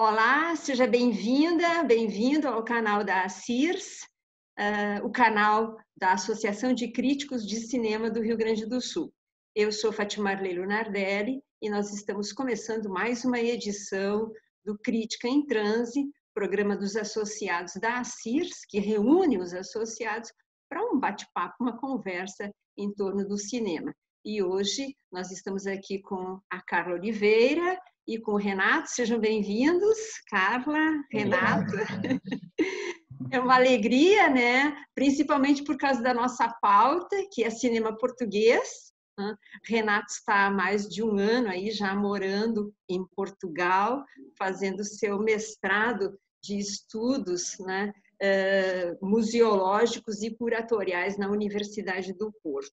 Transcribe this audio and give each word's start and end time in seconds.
Olá, 0.00 0.54
seja 0.54 0.86
bem-vinda, 0.86 1.82
bem-vindo 1.82 2.46
ao 2.46 2.62
canal 2.62 3.02
da 3.02 3.28
CIRS, 3.28 4.06
uh, 4.56 5.04
o 5.04 5.10
canal 5.10 5.76
da 5.96 6.12
Associação 6.12 6.72
de 6.72 6.92
Críticos 6.92 7.44
de 7.44 7.56
Cinema 7.56 8.08
do 8.08 8.22
Rio 8.22 8.36
Grande 8.36 8.64
do 8.64 8.80
Sul. 8.80 9.12
Eu 9.56 9.72
sou 9.72 9.92
Fatimarley 9.92 10.56
Lunardelli 10.56 11.42
e 11.60 11.68
nós 11.68 11.92
estamos 11.92 12.32
começando 12.32 12.88
mais 12.88 13.24
uma 13.24 13.40
edição 13.40 14.30
do 14.64 14.78
Crítica 14.78 15.26
em 15.26 15.44
Transe, 15.44 16.08
programa 16.32 16.76
dos 16.76 16.94
associados 16.94 17.72
da 17.74 18.04
CIRS, 18.04 18.64
que 18.68 18.78
reúne 18.78 19.36
os 19.36 19.52
associados 19.52 20.30
para 20.70 20.80
um 20.80 20.96
bate-papo, 20.96 21.56
uma 21.60 21.76
conversa 21.76 22.48
em 22.76 22.94
torno 22.94 23.26
do 23.26 23.36
cinema. 23.36 23.92
E 24.24 24.44
hoje 24.44 24.96
nós 25.10 25.32
estamos 25.32 25.66
aqui 25.66 26.00
com 26.00 26.38
a 26.48 26.62
Carla 26.62 26.94
Oliveira 26.94 27.76
e 28.08 28.18
com 28.18 28.32
o 28.32 28.36
Renato. 28.36 28.90
Sejam 28.90 29.20
bem-vindos, 29.20 29.98
Carla, 30.30 31.04
Renato. 31.12 31.74
É 33.30 33.38
uma 33.40 33.56
alegria, 33.56 34.30
né? 34.30 34.74
Principalmente 34.94 35.62
por 35.64 35.76
causa 35.76 36.00
da 36.00 36.14
nossa 36.14 36.48
pauta, 36.62 37.16
que 37.30 37.42
é 37.44 37.50
cinema 37.50 37.94
português. 37.94 38.92
Renato 39.66 40.06
está 40.12 40.46
há 40.46 40.50
mais 40.50 40.88
de 40.88 41.02
um 41.02 41.18
ano 41.18 41.48
aí 41.48 41.70
já 41.70 41.94
morando 41.94 42.72
em 42.88 43.04
Portugal, 43.14 44.02
fazendo 44.38 44.84
seu 44.84 45.18
mestrado 45.18 46.16
de 46.42 46.58
estudos 46.58 47.58
né, 47.58 47.92
uh, 48.22 49.06
museológicos 49.06 50.22
e 50.22 50.30
curatoriais 50.30 51.18
na 51.18 51.28
Universidade 51.28 52.14
do 52.14 52.32
Porto. 52.42 52.72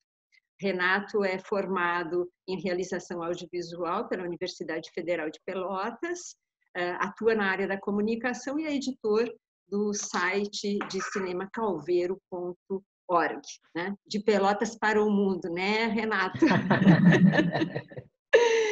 Renato 0.61 1.25
é 1.25 1.39
formado 1.39 2.29
em 2.47 2.61
realização 2.61 3.23
audiovisual 3.23 4.09
pela 4.09 4.25
Universidade 4.25 4.91
Federal 4.93 5.31
de 5.31 5.41
Pelotas, 5.45 6.37
eh, 6.77 6.97
atua 6.99 7.35
na 7.35 7.51
área 7.51 7.69
da 7.69 7.79
comunicação 7.79 8.59
e 8.59 8.67
é 8.67 8.75
editor 8.75 9.33
do 9.69 9.93
site 9.95 10.79
de 10.91 11.01
cinema 11.13 11.49
calveiro.org, 11.53 13.43
né? 13.75 13.95
De 14.07 14.19
Pelotas 14.21 14.77
para 14.77 15.03
o 15.03 15.11
mundo, 15.11 15.49
né, 15.51 15.87
Renato? 15.87 16.45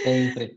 Sempre. 0.02 0.56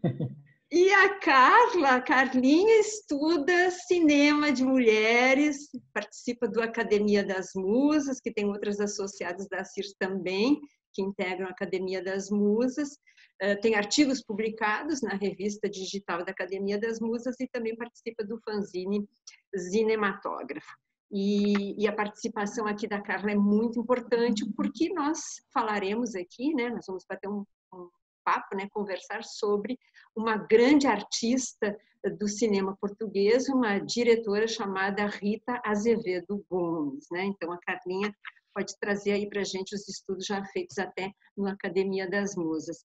E 0.72 0.94
a 0.94 1.17
Carla, 1.17 1.95
a 1.95 2.02
Carlinha 2.02 2.80
estuda 2.80 3.72
cinema 3.72 4.52
de 4.52 4.64
mulheres, 4.64 5.67
participa 5.92 6.48
do 6.48 6.61
Academia 6.61 7.23
das 7.23 7.54
Musas, 7.56 8.20
que 8.22 8.32
tem 8.32 8.45
outras 8.45 8.80
associadas 8.80 9.48
da 9.48 9.64
CIRS 9.64 9.95
também, 9.98 10.61
que 10.94 11.02
integram 11.02 11.48
a 11.48 11.52
Academia 11.52 12.04
das 12.04 12.30
Musas, 12.30 12.98
eh, 13.42 13.56
tem 13.56 13.76
artigos 13.76 14.23
publicados 14.23 15.02
na 15.02 15.16
revista 15.16 15.70
digital 15.70 16.23
da 16.26 16.32
Academia 16.32 16.80
das 16.80 17.00
Musas 17.00 17.40
e 17.40 17.48
também 17.48 17.76
participa 17.76 18.23
do 18.23 18.40
fanzine 18.42 19.08
Cinematógrafo. 19.56 20.78
E, 21.12 21.82
e, 21.82 21.88
a 21.88 21.95
participação 21.95 22.67
aqui 22.67 22.88
da 22.88 23.02
Carla 23.02 23.32
é 23.32 23.36
muito 23.36 23.80
importante 23.80 24.45
porque 24.56 24.94
nós 24.94 25.20
falaremos 25.52 26.14
aqui, 26.14 26.54
né, 26.54 26.70
nós 26.70 26.86
vamos 26.86 27.04
bater 27.10 27.28
um, 27.28 27.44
um 27.73 27.90
papo, 28.23 28.56
né, 28.56 28.67
conversar 28.70 29.23
sobre 29.23 29.80
uma 30.16 30.38
grande 30.38 30.86
artista 30.86 31.76
do 32.17 32.28
cinema 32.28 32.78
português, 32.80 33.50
uma 33.50 33.80
diretora 33.80 34.48
chamada 34.48 35.08
Rita 35.08 35.60
Azevedo 35.66 36.45
Gomes, 36.50 37.08
né? 37.12 37.26
Então 37.26 37.52
a 37.52 37.58
Carlinha 37.58 38.14
pode 38.60 38.78
trazer 38.78 39.14
aí 39.14 39.30
para 39.30 39.40
a 39.40 39.46
gente 39.46 39.74
os 39.74 39.88
estudos 39.88 40.26
já 40.26 40.44
feitos 40.48 40.78
até 40.78 41.14
na 41.38 41.54
Academia 41.54 42.10
das 42.10 42.36
Musas. 42.36 42.84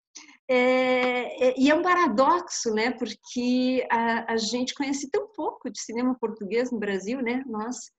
É, 0.49 1.49
é, 1.49 1.55
e 1.59 1.69
é 1.69 1.75
um 1.75 1.83
paradoxo, 1.83 2.73
né? 2.73 2.93
Porque 2.93 3.85
a, 3.91 4.33
a, 4.33 4.37
gente 4.37 4.75
conhece 4.75 5.11
tão 5.11 5.27
pouco 5.33 5.69
de 5.69 5.81
cinema 5.81 6.17
português 6.21 6.71
no 6.71 6.79
Brasil, 6.79 7.21
né? 7.21 7.43
Nós 7.47 7.91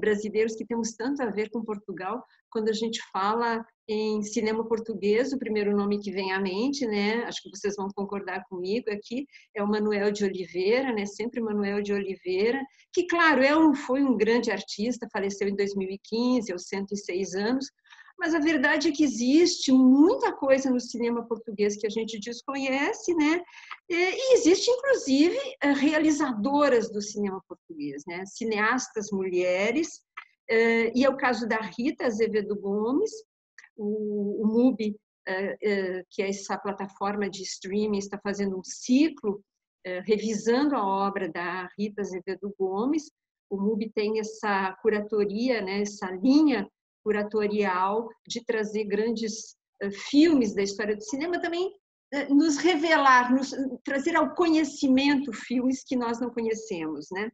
brasileiros 0.00 0.54
que 0.54 0.66
temos 0.66 0.92
tanto 0.92 1.22
a 1.22 1.30
ver 1.30 1.50
com 1.50 1.64
Portugal, 1.64 2.24
quando 2.50 2.68
a 2.68 2.72
gente 2.72 3.00
fala 3.12 3.64
em 3.88 4.22
cinema 4.22 4.66
português, 4.66 5.32
o 5.32 5.38
primeiro 5.38 5.76
nome 5.76 6.00
que 6.00 6.10
vem 6.10 6.32
à 6.32 6.40
mente, 6.40 6.86
né? 6.86 7.24
Acho 7.24 7.42
que 7.42 7.50
vocês 7.50 7.76
vão 7.76 7.88
concordar 7.94 8.44
comigo 8.48 8.90
aqui, 8.90 9.26
é 9.54 9.62
o 9.62 9.68
Manuel 9.68 10.10
de 10.10 10.24
Oliveira, 10.24 10.92
né? 10.92 11.06
Sempre 11.06 11.40
Manuel 11.40 11.82
de 11.82 11.92
Oliveira, 11.92 12.60
que 12.92 13.06
claro, 13.06 13.42
é 13.42 13.56
um, 13.56 13.74
foi 13.74 14.02
um 14.02 14.16
grande 14.16 14.50
artista, 14.50 15.08
faleceu 15.12 15.48
em 15.48 15.54
2015, 15.54 16.52
aos 16.52 16.66
106 16.66 17.34
anos, 17.34 17.66
mas 18.18 18.34
a 18.34 18.38
verdade 18.38 18.88
é 18.88 18.92
que 18.92 19.04
existe 19.04 19.70
muita 19.70 20.32
coisa 20.32 20.70
no 20.70 20.80
cinema 20.80 21.26
português 21.26 21.76
que 21.76 21.86
a 21.86 21.90
gente 21.90 22.18
desconhece, 22.18 23.14
né? 23.14 23.42
E 23.88 24.34
existe, 24.34 24.70
inclusive, 24.70 25.38
eh, 25.62 25.72
realizadoras 25.72 26.90
do 26.90 27.00
cinema 27.02 27.42
português, 27.46 28.04
né? 28.06 28.24
Cineastas 28.24 29.10
mulheres, 29.12 30.02
eh, 30.48 30.92
e 30.94 31.04
é 31.04 31.10
o 31.10 31.16
caso 31.16 31.46
da 31.46 31.60
Rita 31.60 32.06
Azevedo 32.06 32.58
Gomes, 32.58 33.10
o, 33.76 34.42
o 34.42 34.46
MUBI, 34.46 34.96
eh, 35.28 36.02
que 36.10 36.22
é 36.22 36.30
essa 36.30 36.56
plataforma 36.56 37.28
de 37.28 37.42
streaming, 37.42 37.98
está 37.98 38.18
fazendo 38.18 38.58
um 38.58 38.64
ciclo 38.64 39.42
revisando 40.04 40.74
a 40.74 40.84
obra 40.84 41.28
da 41.28 41.68
Rita 41.78 42.00
Azevedo 42.00 42.52
Gomes. 42.58 43.08
O 43.48 43.56
MUBI 43.56 43.92
tem 43.94 44.18
essa 44.18 44.72
curatoria, 44.82 45.62
né, 45.62 45.82
essa 45.82 46.10
linha 46.10 46.68
curatorial 47.06 48.08
de 48.26 48.44
trazer 48.44 48.82
grandes 48.82 49.54
uh, 49.80 49.90
filmes 50.10 50.52
da 50.56 50.62
história 50.62 50.96
do 50.96 51.04
cinema, 51.04 51.40
também 51.40 51.68
uh, 51.68 52.34
nos 52.34 52.56
revelar, 52.56 53.32
nos 53.32 53.54
trazer 53.84 54.16
ao 54.16 54.34
conhecimento 54.34 55.32
filmes 55.32 55.84
que 55.86 55.94
nós 55.94 56.18
não 56.20 56.30
conhecemos, 56.30 57.06
né? 57.12 57.30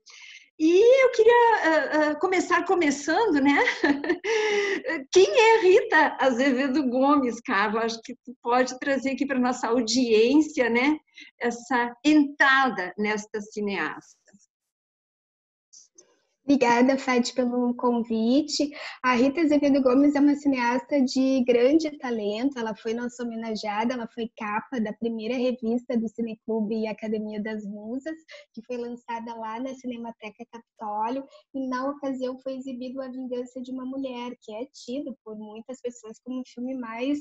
E 0.61 1.05
eu 1.05 1.11
queria 1.13 2.13
uh, 2.13 2.21
começar 2.21 2.67
começando, 2.67 3.41
né? 3.41 3.59
Quem 5.11 5.27
é 5.27 5.61
Rita 5.63 6.17
Azevedo 6.21 6.87
Gomes, 6.89 7.41
Carla? 7.41 7.81
Acho 7.81 8.01
que 8.03 8.15
tu 8.23 8.37
pode 8.43 8.79
trazer 8.79 9.13
aqui 9.13 9.27
para 9.27 9.39
nossa 9.39 9.69
audiência, 9.69 10.69
né? 10.69 10.99
Essa 11.41 11.97
entrada 12.05 12.93
nesta 12.99 13.41
cineasta. 13.41 14.22
Obrigada, 16.45 16.99
Fed, 16.99 17.33
pelo 17.35 17.73
convite. 17.75 18.69
A 19.01 19.15
Rita 19.15 19.43
Azevedo 19.43 19.81
Gomes 19.81 20.17
é 20.17 20.21
uma 20.21 20.35
cineasta 20.35 21.01
de 21.01 21.45
grande 21.45 21.89
talento. 21.99 22.59
Ela 22.59 22.75
foi 22.75 22.95
nossa 22.95 23.23
homenageada, 23.23 23.95
ela 23.95 24.09
foi 24.09 24.29
capa 24.37 24.81
da 24.81 24.93
primeira 24.93 25.37
revista 25.37 25.97
do 25.97 26.09
Cineclube 26.09 26.75
e 26.75 26.89
Academia 26.89 27.41
das 27.41 27.65
Musas, 27.65 28.17
que 28.53 28.61
foi 28.67 28.77
lançada 28.77 29.33
lá 29.37 29.61
na 29.61 29.73
Cinemateca 29.75 30.45
Capitólio. 30.51 31.25
E 31.55 31.69
na 31.69 31.89
ocasião 31.89 32.37
foi 32.41 32.57
exibido 32.57 33.01
A 33.01 33.09
Vingança 33.09 33.61
de 33.61 33.71
uma 33.71 33.87
Mulher, 33.87 34.37
que 34.43 34.53
é 34.53 34.67
tido 34.73 35.17
por 35.25 35.37
muitas 35.37 35.81
pessoas 35.81 36.19
como 36.25 36.41
o 36.41 36.49
filme 36.53 36.75
mais, 36.75 37.21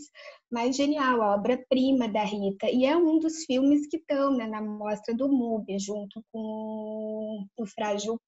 mais 0.52 0.76
genial, 0.76 1.22
a 1.22 1.36
obra-prima 1.36 2.08
da 2.08 2.24
Rita. 2.24 2.72
E 2.72 2.86
é 2.86 2.98
um 2.98 3.20
dos 3.20 3.46
filmes 3.46 3.86
que 3.88 3.98
estão 3.98 4.36
né, 4.36 4.48
na 4.48 4.64
mostra 4.64 5.14
do 5.14 5.30
MUBI, 5.30 5.78
junto 5.78 6.24
com 6.32 7.46
o 7.56 7.68
Frágil 7.68 8.20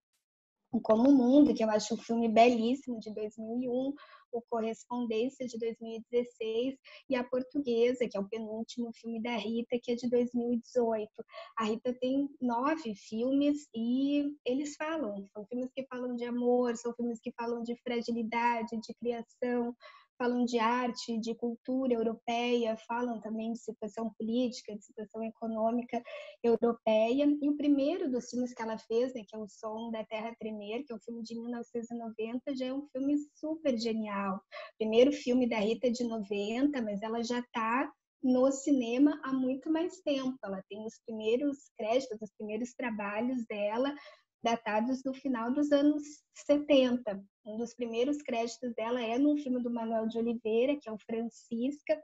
como 0.81 1.09
o 1.09 1.15
Mundo, 1.15 1.53
que 1.53 1.63
eu 1.63 1.69
acho 1.69 1.93
um 1.93 1.97
filme 1.97 2.27
belíssimo, 2.27 2.99
de 2.99 3.13
2001, 3.13 3.93
o 4.33 4.41
Correspondência, 4.49 5.45
de 5.47 5.57
2016, 5.59 6.75
e 7.09 7.15
A 7.15 7.23
Portuguesa, 7.23 8.07
que 8.09 8.17
é 8.17 8.19
o 8.19 8.27
penúltimo 8.27 8.91
filme 8.93 9.21
da 9.21 9.35
Rita, 9.37 9.79
que 9.81 9.91
é 9.91 9.95
de 9.95 10.09
2018. 10.09 11.09
A 11.57 11.65
Rita 11.65 11.93
tem 11.93 12.27
nove 12.41 12.95
filmes 12.95 13.67
e 13.73 14.35
eles 14.45 14.75
falam, 14.75 15.27
são 15.31 15.45
filmes 15.45 15.71
que 15.73 15.85
falam 15.85 16.15
de 16.15 16.25
amor, 16.25 16.75
são 16.75 16.93
filmes 16.93 17.19
que 17.19 17.31
falam 17.31 17.61
de 17.61 17.75
fragilidade, 17.83 18.79
de 18.81 18.93
criação, 18.95 19.75
falam 20.17 20.45
de 20.45 20.59
arte, 20.59 21.19
de 21.19 21.35
cultura 21.35 21.93
europeia, 21.93 22.77
falam 22.87 23.19
também 23.21 23.53
de 23.53 23.59
situação 23.59 24.13
política, 24.17 24.75
de 24.75 24.83
situação 24.83 25.23
econômica 25.23 26.01
europeia. 26.43 27.25
E 27.41 27.49
o 27.49 27.55
primeiro 27.55 28.09
dos 28.09 28.29
filmes 28.29 28.53
que 28.53 28.61
ela 28.61 28.77
fez, 28.77 29.13
né, 29.13 29.23
que 29.27 29.35
é 29.35 29.39
O 29.39 29.47
Som 29.47 29.91
da 29.91 30.03
Terra 30.05 30.35
Tremer, 30.39 30.85
que 30.85 30.93
é 30.93 30.95
um 30.95 30.99
filme 30.99 31.23
de 31.23 31.39
1990, 31.39 32.55
já 32.55 32.65
é 32.65 32.73
um 32.73 32.87
filme 32.91 33.15
super 33.35 33.77
genial. 33.77 34.41
Primeiro 34.77 35.11
filme 35.11 35.47
da 35.47 35.57
Rita 35.57 35.91
de 35.91 36.03
90, 36.03 36.81
mas 36.81 37.01
ela 37.01 37.23
já 37.23 37.39
está 37.39 37.91
no 38.23 38.49
cinema 38.51 39.19
há 39.23 39.33
muito 39.33 39.69
mais 39.69 39.99
tempo. 39.99 40.37
Ela 40.43 40.63
tem 40.69 40.85
os 40.85 40.97
primeiros 41.05 41.69
créditos, 41.77 42.21
os 42.21 42.31
primeiros 42.37 42.73
trabalhos 42.73 43.45
dela 43.47 43.93
datados 44.43 45.01
do 45.01 45.13
final 45.13 45.51
dos 45.53 45.71
anos 45.71 46.03
70. 46.33 47.23
Um 47.45 47.57
dos 47.57 47.73
primeiros 47.73 48.21
créditos 48.21 48.73
dela 48.75 49.01
é 49.01 49.17
num 49.17 49.37
filme 49.37 49.61
do 49.61 49.71
Manuel 49.71 50.07
de 50.07 50.17
Oliveira, 50.17 50.75
que 50.75 50.89
é 50.89 50.91
o 50.91 50.99
Francisca, 50.99 52.01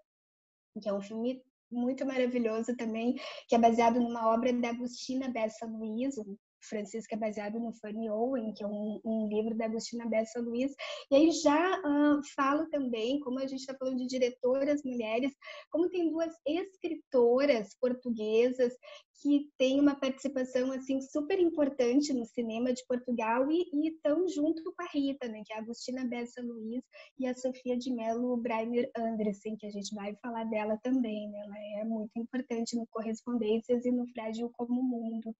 que 0.81 0.87
é 0.87 0.93
um 0.93 1.01
filme 1.01 1.43
muito 1.71 2.05
maravilhoso 2.05 2.75
também, 2.75 3.15
que 3.47 3.55
é 3.55 3.59
baseado 3.59 3.99
numa 3.99 4.33
obra 4.33 4.51
da 4.53 4.69
Agustina 4.69 5.29
Bessa 5.29 5.65
Luiz, 5.65 6.15
Francisca 6.61 7.15
baseado 7.15 7.59
no 7.59 7.73
Fanny 7.73 8.09
Owen, 8.09 8.53
que 8.53 8.63
é 8.63 8.67
um, 8.67 8.99
um 9.03 9.27
livro 9.27 9.55
da 9.55 9.65
Agostina 9.65 10.07
Bessa 10.07 10.39
Luiz. 10.39 10.73
E 11.11 11.15
aí 11.15 11.31
já 11.31 11.79
uh, 11.79 12.21
falo 12.35 12.67
também, 12.69 13.19
como 13.19 13.39
a 13.39 13.47
gente 13.47 13.61
está 13.61 13.75
falando 13.75 13.97
de 13.97 14.07
diretoras 14.07 14.81
mulheres, 14.83 15.33
como 15.69 15.89
tem 15.89 16.09
duas 16.09 16.33
escritoras 16.45 17.75
portuguesas 17.79 18.73
que 19.21 19.49
têm 19.57 19.79
uma 19.79 19.95
participação 19.95 20.71
assim 20.71 21.01
super 21.01 21.39
importante 21.39 22.13
no 22.13 22.25
cinema 22.25 22.73
de 22.73 22.85
Portugal 22.87 23.51
e 23.51 23.67
estão 23.87 24.27
junto 24.27 24.63
com 24.63 24.81
a 24.81 24.87
Rita, 24.93 25.27
né, 25.27 25.41
que 25.45 25.53
é 25.53 25.57
a 25.57 25.59
Agostina 25.59 26.05
Bessa 26.05 26.41
Luiz 26.41 26.83
e 27.17 27.27
a 27.27 27.33
Sofia 27.33 27.77
de 27.77 27.93
Mello 27.93 28.37
Breiner 28.37 28.89
Andressen, 28.95 29.57
que 29.57 29.65
a 29.65 29.71
gente 29.71 29.93
vai 29.93 30.15
falar 30.21 30.45
dela 30.45 30.79
também, 30.81 31.29
né? 31.29 31.39
Ela 31.39 31.81
é 31.81 31.83
muito 31.85 32.11
importante 32.15 32.75
no 32.75 32.87
Correspondências 32.87 33.85
e 33.85 33.91
no 33.91 34.07
Frágil 34.07 34.49
como 34.53 34.81
Mundo. 34.81 35.35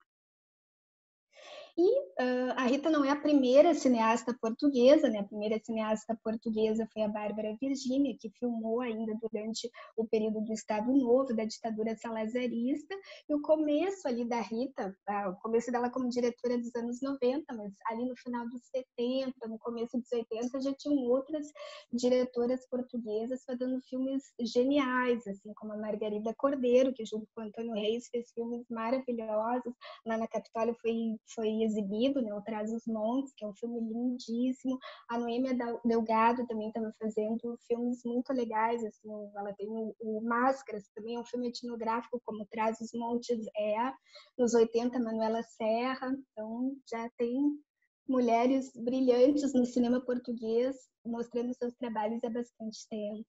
E 1.80 2.00
uh, 2.22 2.52
a 2.58 2.66
Rita 2.66 2.90
não 2.90 3.06
é 3.06 3.10
a 3.10 3.16
primeira 3.16 3.74
cineasta 3.74 4.36
portuguesa, 4.42 5.08
né? 5.08 5.20
A 5.20 5.24
primeira 5.24 5.58
cineasta 5.64 6.14
portuguesa 6.22 6.86
foi 6.92 7.04
a 7.04 7.08
Bárbara 7.08 7.56
Virginia, 7.62 8.18
que 8.20 8.30
filmou 8.31 8.81
ainda 8.81 9.18
durante 9.22 9.72
o 9.96 10.06
período 10.06 10.42
do 10.42 10.52
Estado 10.52 10.92
Novo, 10.92 11.34
da 11.34 11.46
ditadura 11.46 11.96
salazarista. 11.96 12.94
E 13.30 13.34
o 13.34 13.42
começo 13.42 14.06
ali 14.10 14.26
da 14.26 14.42
Rita, 14.42 14.94
uh, 15.10 15.30
o 15.30 15.36
começo 15.38 15.72
dela 15.72 15.90
como 15.90 16.10
diretora 16.10 16.58
dos 16.58 16.76
anos 16.76 17.02
90, 17.02 17.46
mas 17.56 17.72
ali 17.90 18.04
no 18.04 18.16
final 18.18 18.46
dos 18.50 18.62
70, 18.76 19.48
no 19.48 19.58
começo 19.58 19.98
dos 19.98 20.12
80, 20.12 20.60
já 20.60 20.74
tinham 20.74 20.98
outras 21.06 21.48
diretoras 21.94 22.68
portuguesas 22.68 23.42
fazendo 23.46 23.80
filmes 23.84 24.24
geniais, 24.42 25.26
assim 25.26 25.54
como 25.54 25.72
a 25.72 25.78
Margarida 25.78 26.36
Cordeiro, 26.36 26.94
que 26.94 27.06
junto 27.06 27.26
com 27.34 27.44
Antônio 27.44 27.72
Reis 27.72 28.10
fez 28.12 28.30
filmes 28.34 28.66
maravilhosos. 28.70 29.74
Lá 30.06 30.18
na 30.18 30.28
Capitólio 30.28 30.76
foi, 30.81 31.16
foi 31.34 31.69
exibido, 31.69 32.21
né, 32.21 32.33
o 32.33 32.42
Traz 32.42 32.71
os 32.71 32.86
Montes, 32.88 33.33
que 33.36 33.45
é 33.45 33.48
um 33.48 33.54
filme 33.54 33.80
lindíssimo. 33.80 34.77
A 35.10 35.18
Noêmia 35.18 35.57
Delgado 35.86 36.45
também 36.48 36.68
estava 36.68 36.92
fazendo 37.00 37.57
filmes 37.68 38.01
muito 38.04 38.33
legais, 38.33 38.83
assim, 38.83 39.10
ela 39.36 39.54
tem 39.54 39.68
o, 39.69 39.95
o 40.00 40.21
Máscaras, 40.21 40.89
também 40.95 41.16
é 41.16 41.19
um 41.19 41.25
filme 41.25 41.50
etnográfico, 41.50 42.21
como 42.25 42.45
Traz 42.51 42.80
os 42.81 42.92
Montes 42.94 43.45
é. 43.57 43.94
Nos 44.38 44.54
80, 44.54 45.00
Manuela 45.00 45.44
Serra, 45.44 46.16
então 46.31 46.75
já 46.89 47.10
tem 47.18 47.38
mulheres 48.07 48.71
brilhantes 48.75 49.54
no 49.54 49.66
cinema 49.66 50.01
português 50.01 50.75
mostrando 51.06 51.54
seus 51.54 51.74
trabalhos 51.75 52.24
há 52.24 52.30
bastante 52.30 52.88
tempo. 52.89 53.25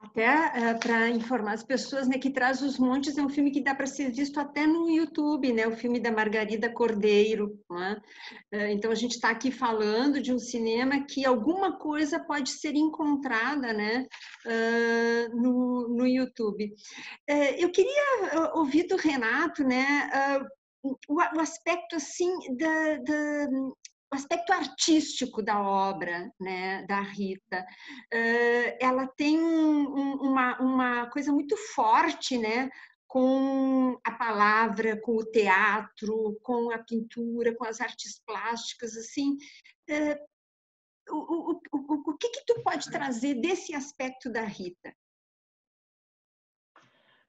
Até 0.00 0.28
uh, 0.30 0.78
para 0.78 1.08
informar 1.08 1.54
as 1.54 1.64
pessoas, 1.64 2.06
né, 2.06 2.18
que 2.18 2.30
Traz 2.30 2.62
os 2.62 2.78
Montes 2.78 3.18
é 3.18 3.22
um 3.22 3.28
filme 3.28 3.50
que 3.50 3.60
dá 3.60 3.74
para 3.74 3.86
ser 3.86 4.12
visto 4.12 4.38
até 4.38 4.64
no 4.64 4.88
YouTube, 4.88 5.52
né, 5.52 5.66
o 5.66 5.76
filme 5.76 5.98
da 5.98 6.12
Margarida 6.12 6.70
Cordeiro. 6.70 7.58
Né? 7.68 8.00
Uh, 8.54 8.68
então 8.70 8.92
a 8.92 8.94
gente 8.94 9.16
está 9.16 9.30
aqui 9.30 9.50
falando 9.50 10.20
de 10.20 10.32
um 10.32 10.38
cinema 10.38 11.04
que 11.04 11.26
alguma 11.26 11.78
coisa 11.78 12.20
pode 12.20 12.50
ser 12.50 12.76
encontrada, 12.76 13.72
né, 13.72 14.06
uh, 14.46 15.36
no, 15.36 15.88
no 15.88 16.06
YouTube. 16.06 16.72
eu 17.58 17.70
queria 17.72 18.52
ouvir 18.54 18.86
do 18.86 18.96
Renato, 18.96 19.64
né, 19.64 20.10
o, 21.08 21.40
aspecto 21.40 21.96
assim 21.96 22.30
da, 22.56 22.96
da 22.98 23.48
aspecto 24.10 24.52
artístico 24.52 25.42
da 25.42 25.60
obra 25.60 26.32
né, 26.40 26.84
da 26.86 27.00
Rita. 27.00 27.64
Uh, 28.12 28.76
ela 28.80 29.06
tem 29.06 29.38
um, 29.38 30.14
uma, 30.16 30.58
uma 30.60 31.10
coisa 31.10 31.32
muito 31.32 31.56
forte 31.74 32.38
né, 32.38 32.70
com 33.06 33.98
a 34.04 34.12
palavra, 34.12 35.00
com 35.00 35.16
o 35.16 35.24
teatro, 35.24 36.38
com 36.42 36.70
a 36.70 36.78
pintura, 36.78 37.54
com 37.54 37.64
as 37.64 37.80
artes 37.80 38.20
plásticas. 38.26 38.96
assim. 38.96 39.36
Uh, 39.90 40.28
o, 41.10 41.52
o, 41.52 41.60
o, 41.72 42.10
o 42.10 42.16
que, 42.18 42.28
que 42.28 42.44
tu 42.46 42.62
pode 42.62 42.90
trazer 42.90 43.34
desse 43.34 43.74
aspecto 43.74 44.30
da 44.30 44.42
Rita? 44.42 44.94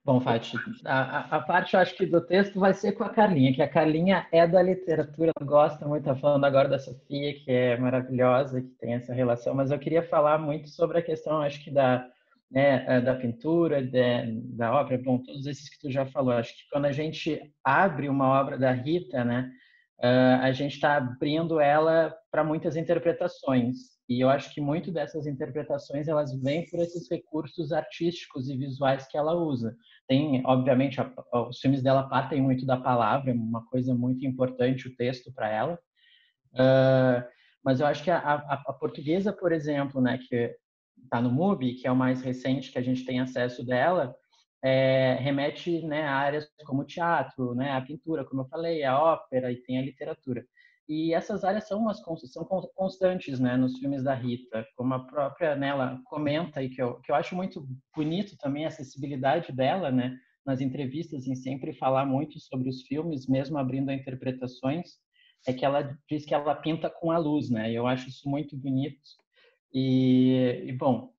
Bom, 0.06 0.20
Fati, 0.22 0.58
a, 0.86 1.36
a, 1.36 1.42
parte 1.42 1.74
eu 1.74 1.80
acho 1.80 1.96
que 1.96 2.06
do 2.06 2.22
texto 2.22 2.60
vai 2.60 2.74
ser 2.74 2.94
com 2.94 3.04
a 3.04 3.10
Carlinha, 3.10 3.54
que 3.54 3.62
a 3.62 3.68
Carlinha 3.68 4.26
é 4.32 4.48
da 4.48 4.62
literatura, 4.62 5.32
gosta 5.44 5.86
muito, 5.86 6.06
tá 6.06 6.16
falando 6.16 6.46
agora 6.46 6.70
da 6.70 6.80
Sofia, 6.80 7.34
que 7.34 7.52
é 7.52 7.78
maravilhosa, 7.78 8.62
que 8.62 8.70
tem 8.80 8.94
essa 8.94 9.14
relação, 9.14 9.54
mas 9.54 9.72
eu 9.72 9.78
queria 9.78 10.02
falar 10.02 10.40
muito 10.40 10.70
sobre 10.70 10.98
a 10.98 11.02
questão, 11.02 11.42
acho 11.42 11.64
que 11.64 11.70
da, 11.70 12.10
né, 12.50 12.86
eh, 12.88 13.02
da 13.02 13.14
pintura, 13.14 13.84
de, 13.84 14.32
da 14.56 14.74
ópera, 14.74 15.02
bom, 15.04 15.20
todos 15.20 15.46
esses 15.46 15.70
que 15.70 15.80
tu 15.80 15.92
já 15.92 16.06
falou, 16.06 16.34
acho 16.34 16.56
que 16.56 16.70
quando 16.72 16.86
a 16.86 16.92
gente 16.92 17.54
abre 17.64 18.10
uma 18.10 18.28
obra 18.40 18.58
da 18.58 18.72
Rita, 18.72 19.24
né, 19.24 19.52
uh, 20.00 20.42
a 20.42 20.52
gente 20.52 20.76
está 20.76 20.96
abrindo 20.96 21.60
ela 21.60 22.16
para 22.32 22.44
muitas 22.44 22.76
interpretações, 22.76 23.99
e 24.10 24.20
eu 24.20 24.30
acho 24.30 24.52
que 24.52 24.60
muito 24.60 24.92
dessas 24.92 25.28
interpretações 25.28 26.08
elas 26.08 26.34
vêm 26.42 26.68
por 26.68 26.80
esses 26.80 27.08
recursos 27.08 27.72
artísticos 27.72 28.50
e 28.50 28.58
visuais 28.58 29.08
que 29.08 29.16
ela 29.16 29.36
usa. 29.36 29.78
Tem, 30.08 30.44
obviamente, 30.48 31.00
a, 31.00 31.14
a, 31.32 31.48
os 31.48 31.60
filmes 31.60 31.84
dela 31.84 32.10
partem 32.10 32.42
muito 32.42 32.66
da 32.66 32.76
palavra, 32.76 33.32
uma 33.32 33.64
coisa 33.68 33.94
muito 33.94 34.26
importante 34.26 34.88
o 34.88 34.96
texto 34.96 35.32
para 35.32 35.50
ela. 35.50 35.80
Uh, 36.54 37.24
mas 37.64 37.80
eu 37.80 37.86
acho 37.86 38.04
que 38.04 38.10
a, 38.10 38.18
a, 38.18 38.74
portuguesa, 38.74 39.32
por 39.32 39.52
exemplo, 39.52 40.02
né, 40.02 40.18
que 40.18 40.56
está 41.04 41.22
no 41.22 41.32
MUBI, 41.32 41.76
que 41.76 41.88
é 41.88 41.92
o 41.92 41.96
mais 41.96 42.24
recente 42.24 42.72
que 42.72 42.80
a 42.80 42.82
gente 42.82 43.06
tem 43.06 43.20
acesso 43.20 43.64
dela, 43.64 44.16
é, 44.64 45.18
remete 45.20 45.86
né, 45.86 46.02
a 46.02 46.16
áreas 46.16 46.48
como 46.66 46.82
o 46.82 46.86
teatro, 46.86 47.54
né, 47.54 47.72
a 47.74 47.82
pintura, 47.82 48.26
como 48.26 48.42
eu 48.42 48.48
falei, 48.48 48.84
a 48.84 49.00
ópera 49.00 49.52
e 49.52 49.58
tem 49.58 49.78
a 49.78 49.84
literatura. 49.84 50.44
E 50.90 51.14
essas 51.14 51.44
áreas 51.44 51.68
são 51.68 51.80
umas 51.80 52.02
são 52.32 52.44
constantes, 52.74 53.40
né, 53.40 53.56
nos 53.56 53.78
filmes 53.78 54.04
da 54.04 54.16
Rita, 54.16 54.66
como 54.76 54.96
a 54.96 55.06
própria 55.06 55.56
nela 55.56 56.02
comenta 56.06 56.64
e 56.64 56.70
que 56.70 56.82
eu, 56.82 57.00
que 57.02 57.12
eu 57.12 57.16
acho 57.16 57.36
muito 57.36 57.64
bonito 57.96 58.36
também 58.40 58.66
a 58.66 58.70
acessibilidade 58.70 59.52
dela, 59.52 59.92
né, 59.92 60.18
nas 60.44 60.62
entrevistas 60.62 61.28
em 61.28 61.36
sempre 61.36 61.74
falar 61.74 62.08
muito 62.08 62.40
sobre 62.40 62.70
os 62.70 62.82
filmes, 62.82 63.28
mesmo 63.28 63.60
abrindo 63.60 63.90
a 63.90 63.94
interpretações, 63.94 64.94
é 65.46 65.54
que 65.54 65.64
ela 65.64 65.96
diz 66.10 66.26
que 66.26 66.34
ela 66.34 66.56
pinta 66.56 66.90
com 66.90 67.12
a 67.12 67.18
luz, 67.18 67.50
né? 67.50 67.72
Eu 67.72 67.88
acho 67.88 68.10
isso 68.10 68.28
muito 68.28 68.58
bonito. 68.58 69.00
E, 69.72 70.64
e 70.66 70.74
bom, 70.74 71.14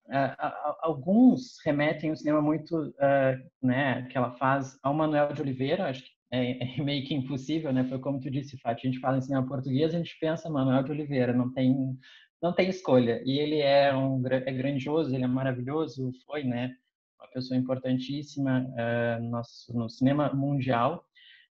alguns 0.80 1.56
remetem 1.64 2.10
o 2.10 2.16
cinema 2.16 2.42
muito, 2.42 2.76
uh, 2.76 3.50
né, 3.62 4.06
que 4.10 4.18
ela 4.18 4.32
faz 4.32 4.78
ao 4.82 4.92
Manuel 4.92 5.32
de 5.32 5.40
Oliveira, 5.40 5.88
acho 5.88 6.02
que 6.02 6.10
é, 6.32 6.78
é, 6.78 6.82
meio 6.82 7.04
que 7.06 7.14
impossível, 7.14 7.72
né? 7.72 7.84
Foi 7.84 7.98
como 7.98 8.20
tu 8.20 8.30
disse, 8.30 8.58
Fati, 8.58 8.86
a 8.86 8.90
gente 8.90 9.00
fala 9.00 9.18
em 9.18 9.22
cinema 9.22 9.46
português, 9.46 9.94
a 9.94 9.98
gente 9.98 10.16
pensa 10.20 10.50
Manuel 10.50 10.82
de 10.82 10.92
Oliveira, 10.92 11.32
não 11.32 11.52
tem 11.52 11.98
não 12.42 12.54
tem 12.54 12.70
escolha. 12.70 13.22
E 13.26 13.38
ele 13.38 13.58
é 13.58 13.94
um 13.94 14.22
é 14.26 14.52
grandioso, 14.52 15.14
ele 15.14 15.24
é 15.24 15.28
maravilhoso, 15.28 16.10
foi, 16.24 16.42
né? 16.44 16.74
Uma 17.18 17.28
pessoa 17.28 17.58
importantíssima 17.58 18.66
uh, 18.66 19.22
no, 19.22 19.42
no, 19.82 19.90
cinema 19.90 20.32
mundial. 20.32 21.04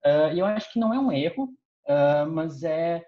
Uh, 0.06 0.34
e 0.36 0.40
eu 0.40 0.46
acho 0.46 0.72
que 0.72 0.80
não 0.80 0.94
é 0.94 1.00
um 1.00 1.12
erro, 1.12 1.46
uh, 1.88 2.30
mas 2.32 2.64
é 2.64 3.04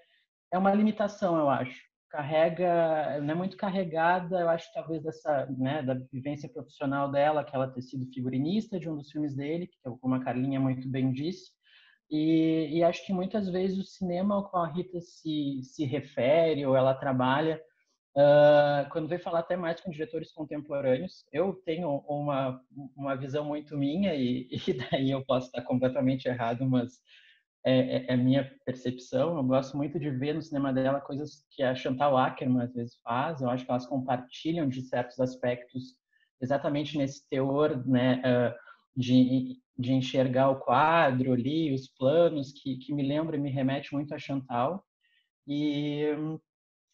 é 0.52 0.58
uma 0.58 0.74
limitação, 0.74 1.38
eu 1.38 1.50
acho. 1.50 1.86
Carrega, 2.10 3.20
não 3.22 3.32
é 3.32 3.36
muito 3.36 3.58
carregada, 3.58 4.40
eu 4.40 4.50
acho 4.50 4.72
talvez 4.74 5.04
dessa, 5.04 5.46
né, 5.58 5.84
da 5.84 5.94
vivência 6.12 6.50
profissional 6.50 7.12
dela, 7.12 7.44
que 7.44 7.54
ela 7.54 7.70
ter 7.70 7.82
sido 7.82 8.10
figurinista 8.14 8.80
de 8.80 8.90
um 8.90 8.96
dos 8.96 9.12
filmes 9.12 9.36
dele, 9.36 9.68
que 9.68 9.78
como 10.00 10.16
a 10.16 10.24
Carlinha 10.24 10.60
muito 10.60 10.88
bem 10.90 11.12
disse, 11.12 11.52
e, 12.10 12.70
e, 12.78 12.84
acho 12.84 13.06
que 13.06 13.14
muitas 13.14 13.50
vezes 13.50 13.78
o 13.78 13.84
cinema 13.84 14.36
ao 14.36 14.50
qual 14.50 14.64
a 14.64 14.72
Rita 14.72 15.00
se, 15.02 15.62
se 15.64 15.86
refere 15.86 16.66
ou 16.66 16.76
ela 16.76 16.94
trabalha, 16.94 17.62
uh, 18.16 18.90
quando 18.92 19.08
vem 19.08 19.20
falar 19.20 19.40
até 19.40 19.56
mais 19.56 19.82
com 19.82 19.92
diretores 19.92 20.32
contemporâneos, 20.32 21.26
eu 21.34 21.54
tenho 21.66 21.90
uma, 22.08 22.62
uma 22.96 23.16
visão 23.16 23.46
muito 23.46 23.78
minha 23.78 24.16
e, 24.16 24.50
e 24.68 24.74
daí 24.74 25.12
eu 25.12 25.26
posso 25.26 25.48
estar 25.48 25.62
completamente 25.64 26.28
errado, 26.28 26.66
mas 26.66 27.02
é, 27.66 27.98
é, 27.98 28.14
é, 28.14 28.16
minha 28.16 28.50
percepção. 28.66 29.36
Eu 29.38 29.44
gosto 29.44 29.76
muito 29.76 30.00
de 30.00 30.10
ver 30.10 30.34
no 30.34 30.42
cinema 30.42 30.72
dela 30.72 31.02
coisas 31.02 31.46
que 31.52 31.62
a 31.62 31.76
Chantal 31.76 32.18
Ackerman 32.18 32.64
às 32.64 32.74
vezes 32.74 32.98
faz. 33.04 33.42
Eu 33.42 33.50
acho 33.50 33.66
que 33.66 33.72
elas 33.72 33.86
compartilham 33.86 34.70
de 34.70 34.82
certos 34.84 35.20
aspectos 35.20 35.98
exatamente 36.42 36.98
nesse 36.98 37.28
teor, 37.30 37.86
né, 37.86 38.22
uh, 38.26 38.56
de 38.96 39.60
de 39.78 39.94
enxergar 39.94 40.50
o 40.50 40.60
quadro 40.60 41.34
ali, 41.34 41.74
os 41.74 41.88
planos, 41.88 42.52
que, 42.52 42.78
que 42.78 42.94
me 42.94 43.08
lembra 43.08 43.36
e 43.38 43.40
me 43.40 43.50
remete 43.50 43.94
muito 43.94 44.14
a 44.14 44.18
Chantal. 44.18 44.84
E, 45.48 46.08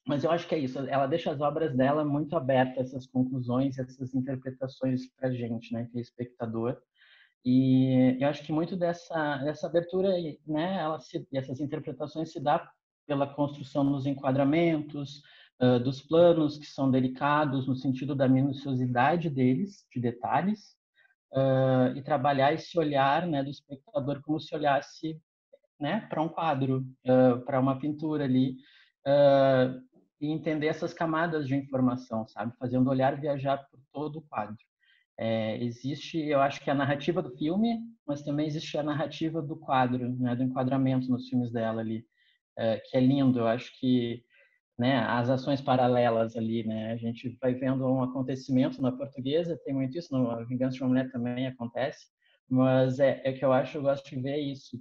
mas 0.05 0.23
eu 0.23 0.31
acho 0.31 0.47
que 0.47 0.55
é 0.55 0.59
isso, 0.59 0.79
ela 0.79 1.07
deixa 1.07 1.31
as 1.31 1.39
obras 1.39 1.75
dela 1.75 2.03
muito 2.03 2.35
abertas, 2.35 2.87
essas 2.87 3.07
conclusões, 3.07 3.79
essas 3.79 4.13
interpretações 4.13 5.07
para 5.15 5.31
gente, 5.31 5.73
né, 5.73 5.87
que 5.91 5.97
é 5.97 6.01
espectador. 6.01 6.77
E 7.45 8.17
eu 8.19 8.27
acho 8.27 8.43
que 8.43 8.51
muito 8.51 8.75
dessa, 8.75 9.37
dessa 9.37 9.67
abertura, 9.67 10.09
né, 10.45 10.77
ela 10.79 10.99
se, 10.99 11.25
essas 11.33 11.59
interpretações 11.59 12.31
se 12.31 12.39
dá 12.39 12.69
pela 13.05 13.27
construção 13.27 13.89
dos 13.89 14.05
enquadramentos, 14.05 15.21
uh, 15.61 15.79
dos 15.79 16.01
planos 16.01 16.57
que 16.57 16.65
são 16.65 16.89
delicados 16.89 17.67
no 17.67 17.75
sentido 17.75 18.15
da 18.15 18.27
minuciosidade 18.27 19.29
deles, 19.29 19.85
de 19.93 19.99
detalhes, 19.99 20.75
uh, 21.33 21.95
e 21.95 22.01
trabalhar 22.01 22.53
esse 22.53 22.77
olhar 22.77 23.27
né, 23.27 23.43
do 23.43 23.49
espectador 23.49 24.21
como 24.21 24.39
se 24.39 24.55
olhasse 24.55 25.19
né, 25.79 26.07
para 26.09 26.21
um 26.21 26.29
quadro, 26.29 26.85
uh, 27.05 27.43
para 27.45 27.59
uma 27.59 27.77
pintura 27.79 28.23
ali, 28.23 28.57
uh, 29.07 29.81
e 30.21 30.31
entender 30.31 30.67
essas 30.67 30.93
camadas 30.93 31.47
de 31.47 31.55
informação, 31.55 32.25
sabe? 32.27 32.53
Fazendo 32.57 32.87
o 32.87 32.89
olhar 32.89 33.19
viajar 33.19 33.57
por 33.69 33.79
todo 33.91 34.19
o 34.19 34.21
quadro. 34.21 34.55
É, 35.19 35.61
existe, 35.61 36.17
eu 36.17 36.39
acho 36.41 36.61
que 36.61 36.71
a 36.71 36.73
narrativa 36.73 37.21
do 37.21 37.35
filme, 37.37 37.79
mas 38.07 38.23
também 38.23 38.47
existe 38.47 38.77
a 38.77 38.83
narrativa 38.83 39.41
do 39.41 39.55
quadro, 39.57 40.09
né, 40.17 40.35
do 40.35 40.43
enquadramento 40.43 41.09
nos 41.09 41.27
filmes 41.27 41.51
dela 41.51 41.81
ali, 41.81 42.05
é, 42.57 42.77
que 42.77 42.97
é 42.97 43.01
lindo. 43.01 43.39
Eu 43.39 43.47
acho 43.47 43.77
que 43.79 44.23
né, 44.77 44.99
as 44.99 45.29
ações 45.29 45.61
paralelas 45.61 46.35
ali, 46.35 46.63
né, 46.65 46.91
a 46.91 46.97
gente 46.97 47.37
vai 47.41 47.53
vendo 47.53 47.85
um 47.85 48.01
acontecimento 48.01 48.81
na 48.81 48.91
portuguesa, 48.91 49.59
tem 49.63 49.73
muito 49.73 49.97
isso, 49.97 50.15
no 50.15 50.45
Vingança 50.47 50.77
de 50.77 50.83
uma 50.83 50.89
Mulher 50.89 51.11
também 51.11 51.47
acontece, 51.47 52.07
mas 52.49 52.99
é, 52.99 53.21
é 53.23 53.33
que 53.33 53.45
eu 53.45 53.53
acho, 53.53 53.77
eu 53.77 53.83
gosto 53.83 54.09
de 54.09 54.21
ver 54.21 54.37
isso. 54.37 54.79